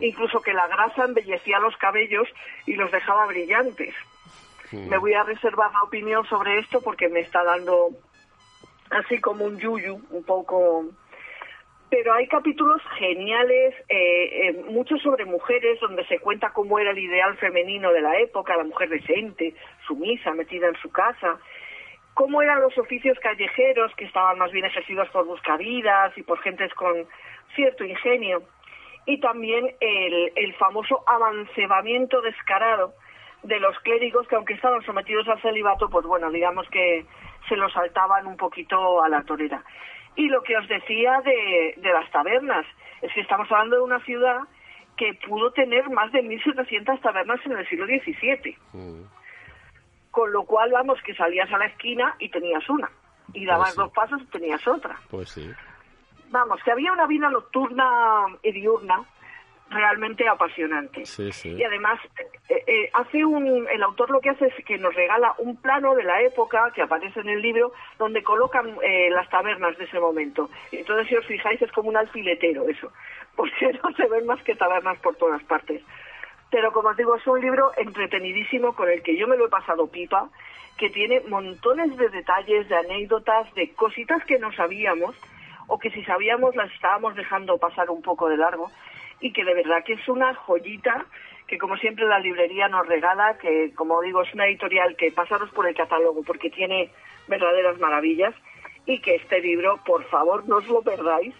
[0.00, 2.28] Incluso que la grasa embellecía los cabellos
[2.66, 3.94] y los dejaba brillantes.
[4.72, 7.90] Me voy a reservar la opinión sobre esto porque me está dando
[8.90, 10.86] así como un yuyu, un poco...
[11.90, 16.98] Pero hay capítulos geniales, eh, eh, muchos sobre mujeres, donde se cuenta cómo era el
[16.98, 19.54] ideal femenino de la época, la mujer decente,
[19.86, 21.38] sumisa, metida en su casa,
[22.14, 26.72] cómo eran los oficios callejeros, que estaban más bien ejercidos por buscavidas y por gentes
[26.74, 27.06] con
[27.54, 28.42] cierto ingenio,
[29.06, 32.94] y también el, el famoso avancebamiento descarado
[33.44, 37.04] de los clérigos que aunque estaban sometidos al celibato, pues bueno, digamos que
[37.48, 39.62] se lo saltaban un poquito a la torera.
[40.16, 42.66] Y lo que os decía de, de las tabernas,
[43.02, 44.40] es que estamos hablando de una ciudad
[44.96, 48.56] que pudo tener más de 1.700 tabernas en el siglo XVII.
[48.72, 49.02] Mm.
[50.10, 52.88] Con lo cual, vamos, que salías a la esquina y tenías una.
[53.32, 54.96] Y dabas pues dos pasos y tenías otra.
[55.10, 55.50] Pues sí.
[56.30, 59.04] Vamos, que había una vida nocturna y diurna
[59.74, 61.02] realmente apasionante.
[61.44, 62.00] Y además,
[62.48, 65.94] eh, eh, hace un, el autor lo que hace es que nos regala un plano
[65.94, 70.00] de la época que aparece en el libro donde colocan eh, las tabernas de ese
[70.00, 70.48] momento.
[70.72, 72.92] Entonces, si os fijáis, es como un alfiletero eso,
[73.36, 75.82] porque no se ven más que tabernas por todas partes.
[76.50, 79.50] Pero como os digo, es un libro entretenidísimo con el que yo me lo he
[79.50, 80.28] pasado pipa,
[80.78, 85.16] que tiene montones de detalles, de anécdotas, de cositas que no sabíamos
[85.66, 88.70] o que si sabíamos las estábamos dejando pasar un poco de largo
[89.24, 91.06] y que de verdad que es una joyita
[91.46, 95.48] que como siempre la librería nos regala, que como digo es una editorial que pasaros
[95.50, 96.90] por el catálogo porque tiene
[97.26, 98.34] verdaderas maravillas
[98.84, 101.34] y que este libro, por favor, no os lo perdáis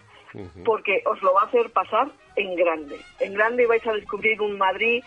[0.65, 2.97] porque os lo va a hacer pasar en grande.
[3.19, 5.03] En grande vais a descubrir un Madrid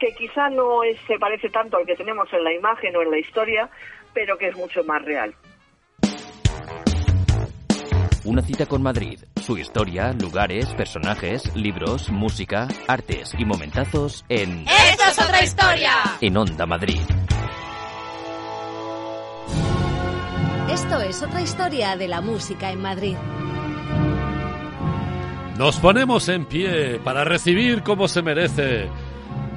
[0.00, 3.10] que quizá no es- se parece tanto al que tenemos en la imagen o en
[3.10, 3.68] la historia,
[4.14, 5.34] pero que es mucho más real.
[8.24, 9.18] Una cita con Madrid.
[9.44, 15.90] Su historia, lugares, personajes, libros, música, artes y momentazos en ¡Esto es otra historia!
[16.20, 17.00] En Onda Madrid.
[20.70, 23.16] Esto es otra historia de la música en Madrid.
[25.58, 28.88] Nos ponemos en pie para recibir como se merece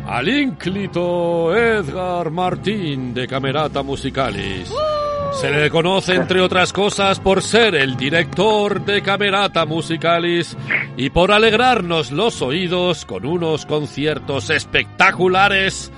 [0.07, 4.73] al ínclito Edgar Martín de Camerata Musicalis.
[5.39, 10.55] Se le conoce, entre otras cosas, por ser el director de Camerata Musicalis
[10.95, 15.91] y por alegrarnos los oídos con unos conciertos espectaculares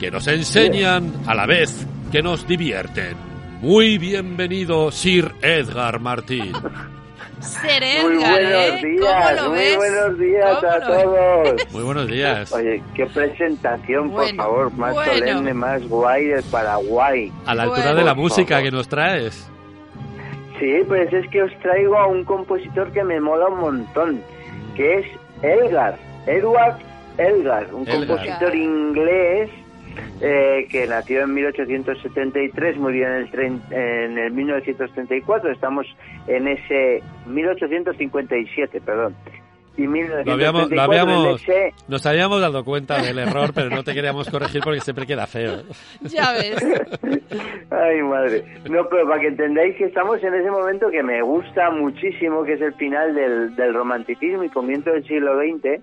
[0.00, 3.14] que nos enseñan a la vez que nos divierten.
[3.60, 6.52] Muy bienvenido, Sir Edgar Martín.
[7.42, 8.80] Ser Muy buenos ¿eh?
[8.86, 9.76] días, ¿Cómo lo muy ves?
[9.76, 11.02] buenos días ¿Cómo a lo ves?
[11.02, 11.66] todos.
[11.72, 12.52] Muy buenos días.
[12.52, 15.12] Oye, qué presentación, por Bueno, favor, más bueno.
[15.12, 17.32] solemne, más guay del Paraguay.
[17.46, 17.98] A la altura Bueno.
[17.98, 18.64] de la Por música favor.
[18.64, 19.50] que nos traes.
[20.60, 24.22] Sí, pues es que os traigo a un compositor que me mola un montón,
[24.76, 25.06] que es
[25.42, 26.76] Elgar, Edward
[27.18, 28.06] Elgar, un Elgar.
[28.06, 29.50] compositor inglés
[30.20, 35.86] eh, que nació en 1873, murió en el, en el 1934, estamos
[36.26, 39.14] en ese 1857, perdón.
[39.76, 43.82] Y Lo habíamos, 1934 lo habíamos, ese nos habíamos dado cuenta del error, pero no
[43.82, 45.62] te queríamos corregir porque siempre queda feo.
[46.02, 46.56] Ya ves.
[47.70, 48.44] Ay, madre.
[48.68, 52.54] No, pero para que entendáis que estamos en ese momento que me gusta muchísimo, que
[52.54, 55.80] es el final del, del romanticismo y comienzo del siglo XX,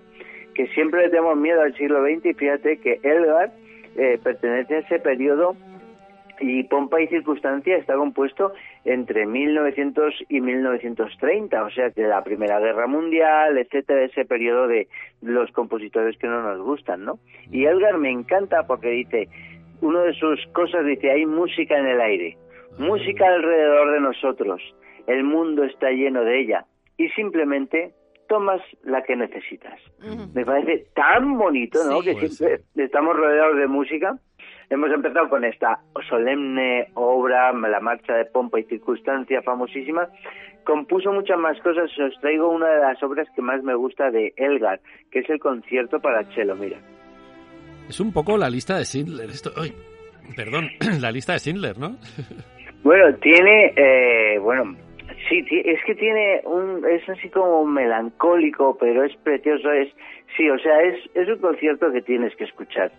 [0.54, 3.52] que siempre le tenemos miedo al siglo XX y fíjate que Elgar
[3.96, 5.56] eh, pertenece a ese periodo
[6.40, 8.52] y Pompa y Circunstancia está compuesto
[8.84, 14.88] entre 1900 y 1930, o sea que la Primera Guerra Mundial, etcétera, ese periodo de
[15.20, 17.18] los compositores que no nos gustan, ¿no?
[17.50, 19.28] Y Elgar me encanta porque dice,
[19.82, 22.38] uno de sus cosas dice, hay música en el aire,
[22.78, 24.62] música alrededor de nosotros,
[25.06, 26.64] el mundo está lleno de ella
[26.96, 27.92] y simplemente
[28.30, 29.80] tomas la que necesitas.
[30.32, 32.00] Me parece tan bonito, ¿no?
[32.00, 32.04] Sí.
[32.04, 34.16] que Pues siempre estamos rodeados de música.
[34.70, 40.08] Hemos empezado con esta solemne obra, la marcha de pompa y circunstancia, famosísima.
[40.62, 41.90] Compuso muchas más cosas.
[41.98, 45.40] Os traigo una de las obras que más me gusta de Elgar, que es el
[45.40, 46.54] concierto para cello.
[46.54, 46.78] Mira,
[47.88, 49.28] Es un poco la lista de Schindler.
[49.28, 49.74] Esto, ay,
[50.36, 50.68] perdón,
[51.00, 51.96] la lista de Schindler, ¿no?
[52.82, 54.74] Bueno, tiene, eh, bueno,
[55.28, 59.88] sí, es que tiene un, es así como melancólico, pero es precioso, es,
[60.36, 62.90] sí, o sea, es, es un concierto que tienes que escuchar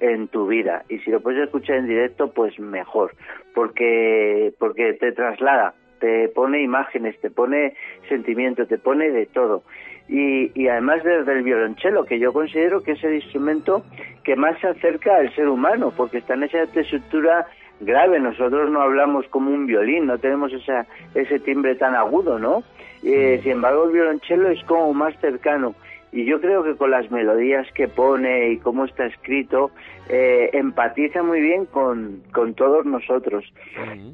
[0.00, 3.12] en tu vida y si lo puedes escuchar en directo, pues mejor,
[3.54, 7.74] porque, porque te traslada, te pone imágenes, te pone
[8.08, 9.62] sentimiento, te pone de todo.
[10.08, 13.84] Y, y además desde el violonchelo, que yo considero que es el instrumento
[14.24, 17.46] que más se acerca al ser humano, porque está en esa tesitura
[17.84, 18.20] grave.
[18.20, 22.62] Nosotros no hablamos como un violín, no tenemos esa, ese timbre tan agudo, ¿no?
[23.02, 25.74] Eh, sin embargo, el violonchelo es como más cercano.
[26.12, 29.70] Y yo creo que con las melodías que pone y cómo está escrito,
[30.10, 33.44] eh, empatiza muy bien con, con todos nosotros.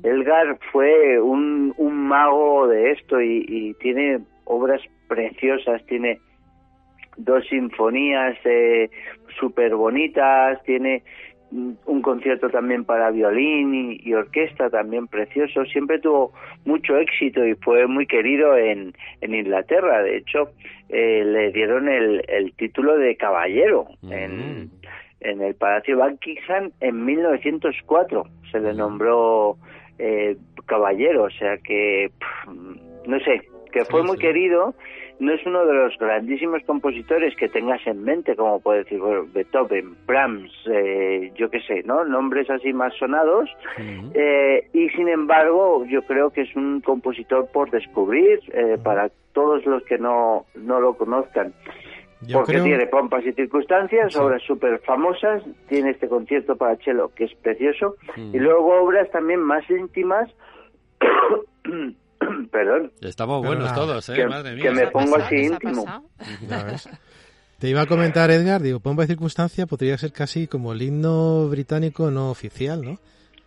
[0.05, 6.21] Elgar fue un, un mago de esto y, y tiene obras preciosas, tiene
[7.19, 8.91] dos sinfonías eh,
[9.39, 15.65] súper bonitas, tiene mm, un concierto también para violín y, y orquesta también precioso.
[15.67, 16.33] Siempre tuvo
[16.65, 20.03] mucho éxito y fue muy querido en, en Inglaterra.
[20.03, 20.51] De hecho,
[20.89, 24.71] eh, le dieron el, el título de caballero en,
[25.21, 28.25] en el Palacio Buckingham en 1904.
[28.53, 29.57] Se le nombró
[29.99, 30.37] eh,
[30.67, 34.75] caballero, o sea que, pff, no sé, que fue muy querido.
[35.21, 39.27] No es uno de los grandísimos compositores que tengas en mente, como puede decir bueno,
[39.35, 42.05] Beethoven, Brahms, eh, yo qué sé, ¿no?
[42.05, 43.51] Nombres así más sonados.
[44.15, 49.67] Eh, y sin embargo, yo creo que es un compositor por descubrir eh, para todos
[49.67, 51.53] los que no, no lo conozcan.
[52.23, 57.11] Yo porque creo- tiene pompas y circunstancias, obras súper famosas, tiene este concierto para cello
[57.15, 60.29] que es precioso, y luego obras también más íntimas,
[62.51, 63.75] perdón, Estamos Pero buenos nada.
[63.75, 64.15] todos, ¿eh?
[64.15, 64.63] que, Madre mía.
[64.63, 65.25] que me ¿Qué ha pongo pasado?
[65.27, 65.85] así ¿Qué se ha íntimo.
[67.59, 71.49] Te iba a comentar, Edgar, digo, Pompa y Circunstancia podría ser casi como el himno
[71.49, 72.99] británico no oficial, ¿no?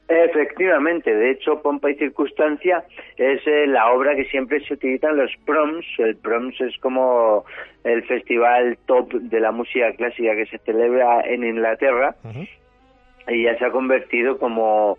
[0.10, 2.84] Efectivamente, de hecho, Pompa y Circunstancia
[3.16, 5.86] es eh, la obra que siempre se utiliza en los proms.
[6.00, 7.46] El proms es como
[7.86, 12.14] el festival top de la música clásica que se celebra en Inglaterra
[13.30, 14.98] y ya se ha convertido como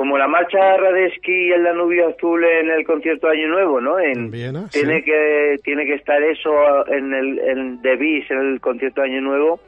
[0.00, 4.00] como la marcha Radesky y el Danubio Azul en el concierto de Año Nuevo, ¿no?
[4.00, 5.04] En, Viena, tiene sí.
[5.04, 9.20] que tiene que estar eso en el en The Beast, en el concierto de Año
[9.20, 9.60] Nuevo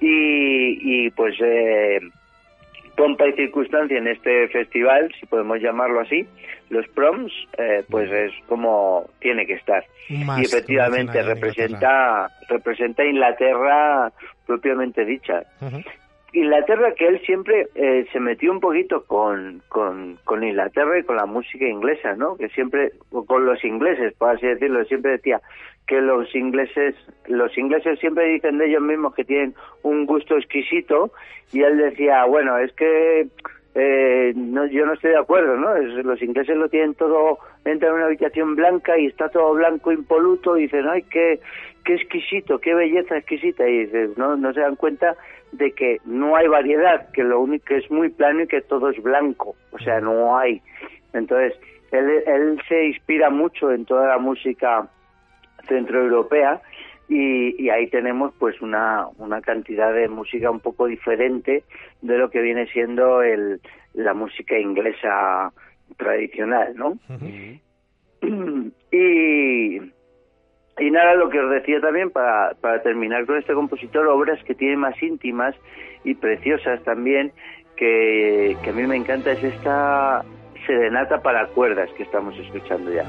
[0.00, 2.00] y, y pues eh,
[2.96, 6.26] pompa y circunstancia en este festival, si podemos llamarlo así,
[6.68, 9.84] los proms, eh, pues es como tiene que estar.
[10.08, 14.10] Y efectivamente dicen en representa representa Inglaterra
[14.44, 15.44] propiamente dicha.
[15.60, 15.82] Ujú.
[16.34, 21.26] Inglaterra que él siempre eh, se metió un poquito con, con, Inglaterra y con la
[21.26, 22.36] música inglesa, ¿no?
[22.36, 22.92] Que siempre,
[23.26, 25.42] con los ingleses, por así decirlo, siempre decía
[25.86, 26.94] que los ingleses,
[27.26, 31.12] los ingleses siempre dicen de ellos mismos que tienen un gusto exquisito
[31.52, 33.26] y él decía, bueno, es que
[33.74, 35.76] eh, no, yo no estoy de acuerdo, ¿no?
[35.76, 40.56] Los ingleses lo tienen todo, entra en una habitación blanca y está todo blanco impoluto
[40.56, 41.40] y dicen, ay, qué,
[41.84, 45.16] qué exquisito, qué belleza exquisita y dices, no, no se dan cuenta
[45.52, 48.90] de que no hay variedad, que lo único que es muy plano y que todo
[48.90, 50.60] es blanco, o sea, no hay.
[51.12, 51.54] Entonces,
[51.90, 54.88] él, él se inspira mucho en toda la música
[55.68, 56.60] centroeuropea
[57.08, 61.64] y, y ahí tenemos pues una, una cantidad de música un poco diferente
[62.00, 63.60] de lo que viene siendo el,
[63.94, 65.52] la música inglesa
[65.96, 66.98] tradicional, ¿no?
[68.90, 69.80] y,
[70.78, 74.54] y nada, lo que os decía también para, para terminar con este compositor, obras que
[74.54, 75.54] tiene más íntimas
[76.04, 77.32] y preciosas también,
[77.76, 80.24] que, que a mí me encanta, es esta
[80.66, 83.04] serenata para cuerdas que estamos escuchando ya.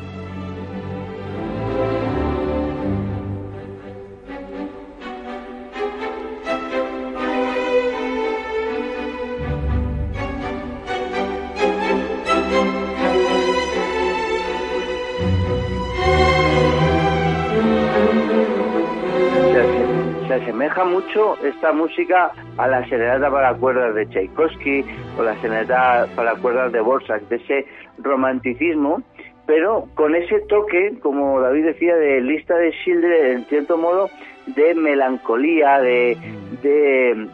[20.73, 24.83] Asemeja mucho esta música a la serenata para cuerdas de Tchaikovsky
[25.17, 27.65] o la serenata para cuerdas de Borsak, de ese
[27.99, 29.03] romanticismo,
[29.45, 34.09] pero con ese toque, como David decía, de lista de Schindler, en cierto modo,
[34.47, 36.17] de melancolía, de,
[36.61, 37.27] de,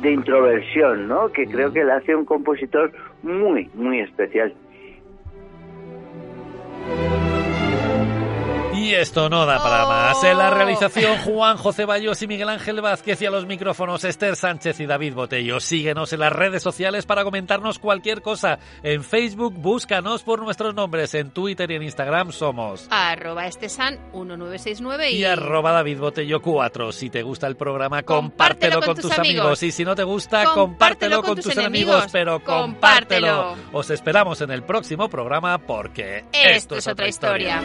[0.00, 1.30] de introversión, ¿no?
[1.30, 2.92] Que creo que le hace un compositor
[3.22, 4.54] muy, muy especial.
[8.90, 10.24] Y esto no da para más.
[10.24, 14.34] En la realización, Juan José Bayos y Miguel Ángel Vázquez y a los micrófonos Esther
[14.34, 15.60] Sánchez y David Botello.
[15.60, 18.58] Síguenos en las redes sociales para comentarnos cualquier cosa.
[18.82, 21.14] En Facebook, búscanos por nuestros nombres.
[21.14, 25.18] En Twitter y en Instagram somos Arroba estesan 1969 y...
[25.18, 26.90] y arroba David Botello 4.
[26.90, 29.62] Si te gusta el programa, compártelo, con, tus amigos.
[29.62, 33.50] Y si no te gusta, compártelo, con, tus enemigos, pero compártelo.
[33.50, 33.78] Compártelo.
[33.78, 37.62] Os esperamos en el próximo programa porque Esto es otra historia.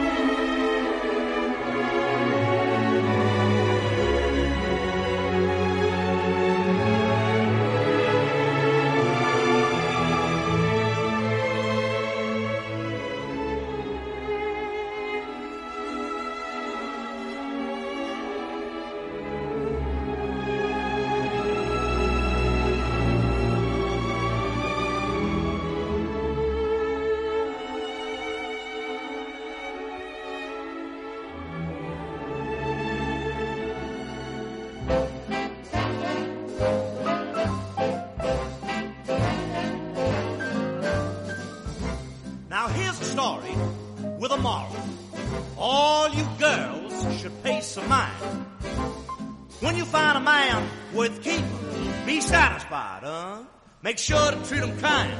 [54.65, 55.13] Treat kind.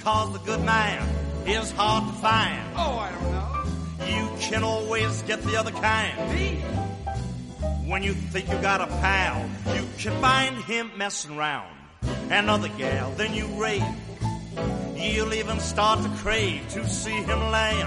[0.00, 1.06] Cause the good man
[1.46, 2.62] is hard to find.
[2.76, 3.48] Oh, I don't know.
[4.06, 6.16] You can always get the other kind.
[7.86, 11.74] When you think you got a pal, you can find him messing around.
[12.30, 13.82] Another gal, then you rave.
[14.94, 17.86] You'll even start to crave to see him laying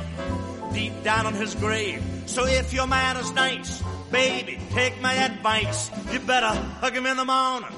[0.74, 2.04] deep down in his grave.
[2.26, 5.92] So if your man is nice, baby, take my advice.
[6.12, 7.70] You better hug him in the morning,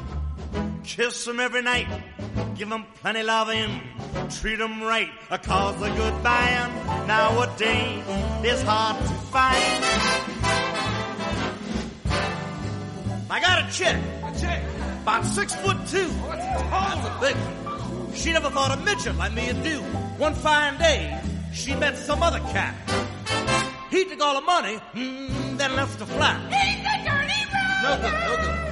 [0.84, 1.88] kiss him every night,
[2.64, 3.82] give him plenty loving,
[4.39, 5.09] treat him right.
[5.30, 8.05] Cause a good man nowadays
[8.45, 9.84] is hard to find.
[13.30, 14.61] I got a chick, a chick,
[15.01, 16.07] about six foot two.
[16.07, 18.14] Oh, that's tall, a big one.
[18.14, 19.80] She never thought a midget like me would do.
[20.18, 21.20] One fine day,
[21.51, 22.76] she met some other cat.
[23.89, 26.39] He took all the money, mm, then left her flat.
[26.53, 27.43] He's a dirty
[27.84, 28.62] No good, no good.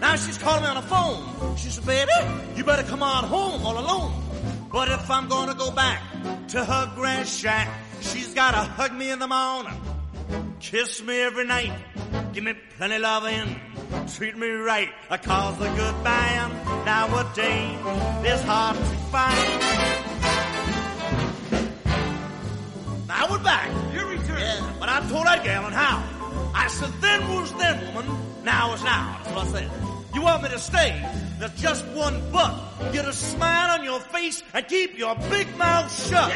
[0.00, 1.56] Now she's calling me on the phone.
[1.56, 2.10] She said, baby,
[2.56, 4.12] you better come on home all alone.
[4.72, 6.00] But if I'm gonna go back
[6.48, 7.68] to her grand shack,
[8.00, 9.78] she's gotta hug me in the morning,
[10.60, 11.72] kiss me every night,
[12.32, 13.60] give me plenty loving,
[14.14, 17.78] treat me right, I cause a good man nowadays
[18.24, 20.10] is hard to find.
[23.08, 23.68] Now we're back.
[23.92, 24.38] You're turn.
[24.38, 26.52] Yeah, but I told that gal and how.
[26.54, 28.29] I said, then was then, woman.
[28.44, 29.20] Now is now.
[29.22, 29.70] That's what I said.
[30.14, 31.00] You want me to stay?
[31.38, 32.54] There's just one but.
[32.92, 36.28] Get a smile on your face and keep your big mouth shut.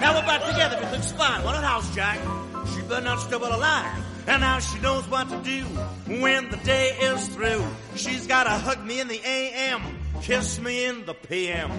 [0.00, 0.76] Now we're back together.
[0.76, 1.44] Everything's fine.
[1.44, 2.18] What a house, Jack.
[2.74, 4.02] She better not stumble a line.
[4.26, 5.64] And now she knows what to do
[6.20, 7.64] when the day is through.
[7.96, 9.82] She's gotta hug me in the AM,
[10.22, 11.70] kiss me in the PM.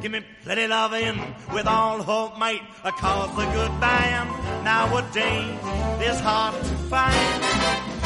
[0.00, 1.18] Give me plenty loving
[1.52, 8.05] with all her might, cause the good band nowadays is hard to find.